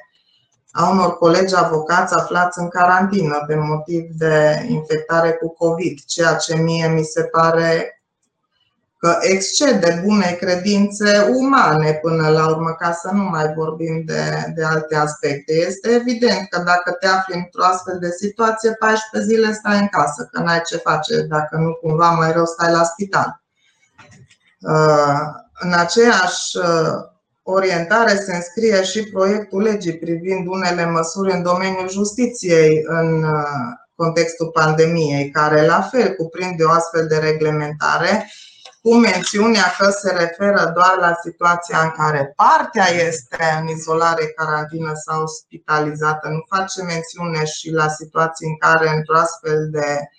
a 0.72 0.90
unor 0.90 1.18
colegi 1.18 1.56
avocați 1.56 2.14
aflați 2.14 2.60
în 2.60 2.68
carantină 2.68 3.44
pe 3.48 3.56
motiv 3.56 4.10
de 4.12 4.66
infectare 4.68 5.32
cu 5.32 5.54
COVID, 5.54 6.00
ceea 6.06 6.36
ce 6.36 6.56
mie 6.56 6.88
mi 6.88 7.04
se 7.04 7.24
pare 7.24 7.99
că 9.00 9.18
excede 9.22 10.02
bune 10.06 10.38
credințe 10.40 11.28
umane 11.36 11.94
până 11.94 12.30
la 12.30 12.50
urmă, 12.50 12.76
ca 12.80 12.92
să 12.92 13.10
nu 13.14 13.24
mai 13.24 13.54
vorbim 13.56 14.04
de, 14.06 14.52
de 14.56 14.64
alte 14.64 14.96
aspecte. 14.96 15.54
Este 15.54 15.90
evident 15.90 16.50
că 16.50 16.62
dacă 16.66 16.92
te 16.92 17.08
afli 17.08 17.36
într-o 17.36 17.64
astfel 17.64 17.98
de 18.00 18.10
situație, 18.10 18.72
14 18.72 19.32
zile 19.32 19.54
stai 19.54 19.80
în 19.80 19.88
casă, 19.88 20.30
că 20.32 20.42
n-ai 20.42 20.62
ce 20.62 20.78
face, 20.78 21.22
dacă 21.22 21.58
nu 21.58 21.74
cumva 21.74 22.10
mai 22.10 22.32
rău 22.32 22.46
stai 22.46 22.72
la 22.72 22.84
spital. 22.84 23.42
Uh, 24.60 25.20
în 25.60 25.74
aceeași 25.74 26.58
uh, 26.58 26.94
orientare 27.44 28.16
se 28.16 28.36
înscrie 28.36 28.84
și 28.84 29.04
proiectul 29.04 29.62
legii 29.62 29.98
privind 29.98 30.48
unele 30.48 30.86
măsuri 30.86 31.34
în 31.34 31.42
domeniul 31.42 31.90
justiției 31.90 32.84
în 32.88 33.24
uh, 33.24 33.78
contextul 33.96 34.48
pandemiei, 34.48 35.30
care 35.30 35.66
la 35.66 35.82
fel 35.82 36.14
cuprinde 36.16 36.64
o 36.64 36.72
astfel 36.72 37.08
de 37.08 37.18
reglementare 37.18 38.30
cu 38.82 38.96
mențiunea 38.96 39.76
că 39.78 39.90
se 39.90 40.12
referă 40.12 40.72
doar 40.76 40.96
la 41.00 41.14
situația 41.24 41.82
în 41.82 41.90
care 41.90 42.34
partea 42.36 42.88
este 43.08 43.60
în 43.62 43.68
izolare, 43.68 44.26
carantină 44.26 44.92
sau 45.06 45.28
spitalizată. 45.28 46.28
Nu 46.28 46.58
face 46.58 46.82
mențiune 46.84 47.46
și 47.46 47.72
la 47.72 47.88
situații 47.88 48.48
în 48.48 48.58
care, 48.58 48.90
într-o 48.90 49.18
astfel 49.18 49.70
de 49.72 50.10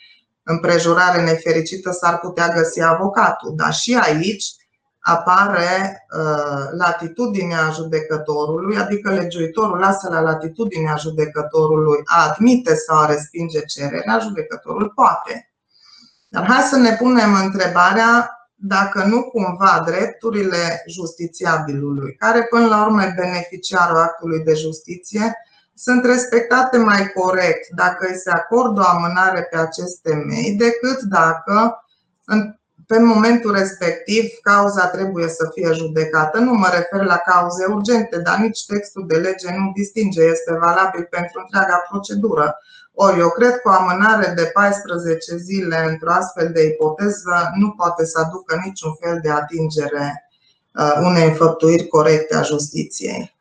împrejurare 0.42 1.22
nefericită, 1.22 1.90
s-ar 1.90 2.18
putea 2.18 2.48
găsi 2.48 2.82
avocatul. 2.82 3.52
Dar 3.56 3.72
și 3.72 3.98
aici 4.02 4.44
apare 5.00 6.06
uh, 6.16 6.64
latitudinea 6.70 7.70
judecătorului, 7.74 8.76
adică 8.76 9.10
legiuitorul 9.10 9.78
lasă 9.78 10.08
la 10.08 10.20
latitudinea 10.20 10.96
judecătorului 10.96 12.00
a 12.04 12.28
admite 12.28 12.74
sau 12.74 12.98
a 12.98 13.06
respinge 13.06 13.60
cererea, 13.60 14.18
judecătorul 14.18 14.92
poate. 14.94 15.52
Dar 16.28 16.46
hai 16.46 16.62
să 16.62 16.76
ne 16.76 16.96
punem 16.96 17.34
întrebarea 17.34 18.39
dacă 18.60 19.04
nu 19.04 19.22
cumva 19.22 19.82
drepturile 19.86 20.84
justițiabilului, 20.86 22.14
care 22.14 22.42
până 22.42 22.66
la 22.66 22.84
urmă 22.84 23.02
e 23.02 23.12
beneficiarul 23.16 23.96
actului 23.96 24.44
de 24.44 24.54
justiție, 24.54 25.34
sunt 25.74 26.04
respectate 26.04 26.78
mai 26.78 27.12
corect 27.12 27.68
dacă 27.74 28.06
îi 28.08 28.16
se 28.16 28.30
acordă 28.30 28.80
o 28.80 28.88
amânare 28.88 29.42
pe 29.42 29.56
acest 29.56 30.00
temei 30.02 30.54
decât 30.58 31.00
dacă 31.00 31.84
pe 32.90 32.98
momentul 32.98 33.52
respectiv 33.52 34.24
cauza 34.42 34.86
trebuie 34.86 35.28
să 35.28 35.48
fie 35.54 35.72
judecată. 35.72 36.38
Nu 36.38 36.52
mă 36.52 36.68
refer 36.72 37.06
la 37.06 37.16
cauze 37.16 37.64
urgente, 37.64 38.18
dar 38.18 38.38
nici 38.38 38.66
textul 38.66 39.06
de 39.06 39.16
lege 39.16 39.50
nu 39.50 39.72
distinge, 39.74 40.22
este 40.22 40.52
valabil 40.52 41.06
pentru 41.10 41.40
întreaga 41.40 41.84
procedură. 41.90 42.58
Ori 42.94 43.18
eu 43.18 43.28
cred 43.28 43.60
că 43.60 43.68
o 43.68 43.72
amânare 43.72 44.32
de 44.36 44.44
14 44.44 45.36
zile 45.36 45.86
într-o 45.88 46.12
astfel 46.12 46.50
de 46.52 46.64
ipoteză 46.64 47.50
nu 47.54 47.70
poate 47.70 48.04
să 48.04 48.18
aducă 48.18 48.60
niciun 48.64 48.94
fel 49.00 49.18
de 49.22 49.30
atingere 49.30 50.30
uh, 50.74 50.92
unei 51.00 51.28
înfăptuiri 51.28 51.86
corecte 51.86 52.36
a 52.36 52.42
justiției. 52.42 53.34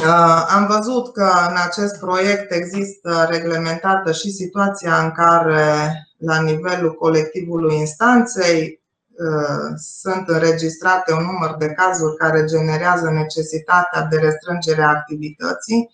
Uh, 0.00 0.46
am 0.48 0.66
văzut 0.66 1.12
că 1.12 1.30
în 1.48 1.56
acest 1.66 1.98
proiect 1.98 2.52
există 2.52 3.26
reglementată 3.30 4.12
și 4.12 4.30
situația 4.30 5.02
în 5.02 5.10
care, 5.10 5.92
la 6.20 6.40
nivelul 6.40 6.94
colectivului 6.94 7.76
instanței, 7.76 8.82
uh, 9.10 9.74
sunt 9.76 10.28
înregistrate 10.28 11.12
un 11.12 11.24
număr 11.24 11.56
de 11.58 11.72
cazuri 11.72 12.16
care 12.16 12.44
generează 12.44 13.10
necesitatea 13.10 14.02
de 14.02 14.16
restrângere 14.16 14.82
a 14.82 14.88
activității. 14.88 15.90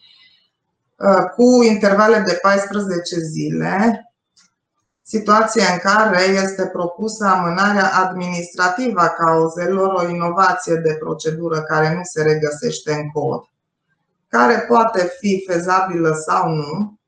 Uh, 0.96 1.24
cu 1.34 1.62
intervale 1.62 2.18
de 2.18 2.38
14 2.42 3.18
zile, 3.18 4.00
situație 5.02 5.62
în 5.72 5.78
care 5.78 6.22
este 6.22 6.66
propusă 6.66 7.24
amânarea 7.24 7.90
administrativă 7.94 9.00
a 9.00 9.08
cauzelor, 9.08 9.92
o 9.92 10.08
inovație 10.08 10.74
de 10.74 10.94
procedură 10.94 11.62
care 11.62 11.94
nu 11.94 12.00
se 12.02 12.22
regăsește 12.22 12.92
în 12.92 13.10
cod, 13.10 13.42
care 14.28 14.64
poate 14.68 15.16
fi 15.18 15.44
fezabilă 15.48 16.12
sau 16.26 16.48
nu, 16.48 16.98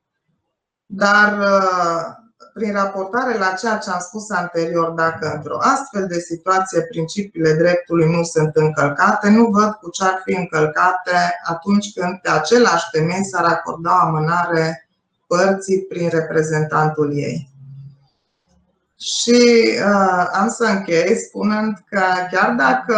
dar 0.85 1.37
uh, 1.39 2.19
prin 2.59 2.73
raportare 2.73 3.37
la 3.37 3.53
ceea 3.59 3.77
ce 3.77 3.89
am 3.89 3.99
spus 3.99 4.29
anterior, 4.29 4.89
dacă 4.89 5.31
într-o 5.35 5.57
astfel 5.59 6.07
de 6.07 6.19
situație 6.19 6.81
principiile 6.81 7.53
dreptului 7.53 8.11
nu 8.15 8.23
sunt 8.23 8.55
încălcate, 8.55 9.29
nu 9.29 9.45
văd 9.45 9.71
cu 9.71 9.89
ce 9.89 10.03
ar 10.03 10.21
fi 10.25 10.33
încălcate 10.33 11.17
atunci 11.43 11.93
când 11.93 12.19
pe 12.21 12.29
același 12.29 12.89
temei 12.91 13.25
s-ar 13.25 13.45
acorda 13.45 13.91
o 13.91 14.07
amânare 14.07 14.89
părții 15.27 15.81
prin 15.81 16.09
reprezentantul 16.09 17.17
ei. 17.17 17.49
Și 18.95 19.69
uh, 19.85 20.25
am 20.31 20.49
să 20.49 20.63
închei 20.63 21.15
spunând 21.15 21.73
că 21.89 22.01
chiar 22.31 22.55
dacă 22.57 22.97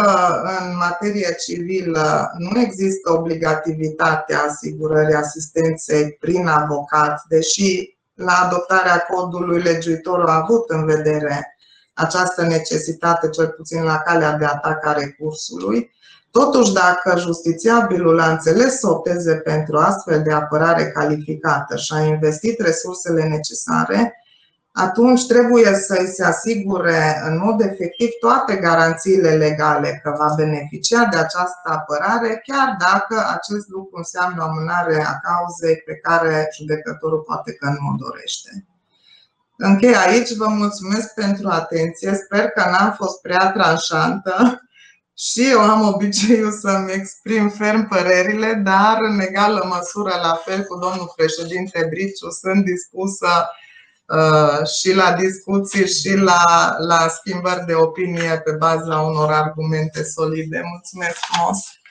în 0.60 0.76
materie 0.76 1.36
civilă 1.46 2.32
nu 2.38 2.60
există 2.60 3.12
obligativitatea 3.12 4.38
asigurării 4.48 5.14
asistenței 5.14 6.16
prin 6.20 6.46
avocat, 6.46 7.22
deși 7.28 7.96
la 8.24 8.32
adoptarea 8.44 8.98
codului 8.98 9.62
legiuitorul 9.62 10.28
a 10.28 10.36
avut 10.36 10.70
în 10.70 10.84
vedere 10.84 11.56
această 11.94 12.42
necesitate, 12.42 13.28
cel 13.28 13.48
puțin 13.48 13.82
la 13.82 13.98
calea 13.98 14.32
de 14.32 14.44
atac 14.44 14.86
a 14.86 14.92
recursului. 14.92 15.90
Totuși, 16.30 16.72
dacă 16.72 17.18
justițiabilul 17.18 18.20
a 18.20 18.30
înțeles 18.30 18.78
să 18.78 18.88
opteze 18.88 19.34
pentru 19.34 19.76
astfel 19.76 20.22
de 20.22 20.32
apărare 20.32 20.90
calificată 20.90 21.76
și 21.76 21.92
a 21.92 22.00
investit 22.00 22.60
resursele 22.60 23.22
necesare, 23.22 24.21
atunci 24.72 25.26
trebuie 25.26 25.74
să 25.74 25.96
îi 26.00 26.06
se 26.06 26.24
asigure 26.24 27.22
în 27.26 27.38
mod 27.38 27.60
efectiv 27.60 28.08
toate 28.20 28.56
garanțiile 28.56 29.30
legale 29.30 30.00
că 30.02 30.14
va 30.18 30.34
beneficia 30.36 31.04
de 31.04 31.16
această 31.16 31.62
apărare, 31.62 32.42
chiar 32.46 32.76
dacă 32.78 33.26
acest 33.28 33.68
lucru 33.68 33.96
înseamnă 33.96 34.42
o 34.42 34.44
amânare 34.44 35.04
a 35.06 35.18
cauzei 35.20 35.76
pe 35.76 35.94
care 35.94 36.48
judecătorul 36.56 37.20
poate 37.20 37.52
că 37.52 37.68
nu 37.68 37.88
o 37.92 37.94
dorește. 37.96 38.66
Închei 39.56 39.96
aici, 39.96 40.36
vă 40.36 40.46
mulțumesc 40.46 41.14
pentru 41.14 41.48
atenție, 41.48 42.14
sper 42.14 42.48
că 42.48 42.70
n-am 42.70 42.94
fost 42.98 43.20
prea 43.20 43.52
tranșantă 43.52 44.62
și 45.16 45.50
eu 45.50 45.60
am 45.60 45.88
obiceiul 45.88 46.52
să-mi 46.52 46.92
exprim 46.92 47.48
ferm 47.48 47.88
părerile, 47.88 48.52
dar 48.52 48.98
în 49.00 49.20
egală 49.20 49.64
măsură, 49.68 50.12
la 50.22 50.34
fel 50.44 50.62
cu 50.62 50.78
domnul 50.78 51.12
președinte 51.16 51.86
Briciu, 51.90 52.30
sunt 52.30 52.64
dispusă 52.64 53.28
Uh, 53.28 53.61
și 54.80 54.94
la 54.94 55.12
discuții 55.12 55.88
și 55.88 56.16
la, 56.16 56.74
la 56.78 57.08
schimbări 57.08 57.64
de 57.66 57.74
opinie 57.74 58.40
pe 58.44 58.52
baza 58.52 59.00
unor 59.00 59.32
argumente 59.32 60.02
solide. 60.02 60.60
Mulțumesc 60.64 61.16
frumos! 61.16 61.81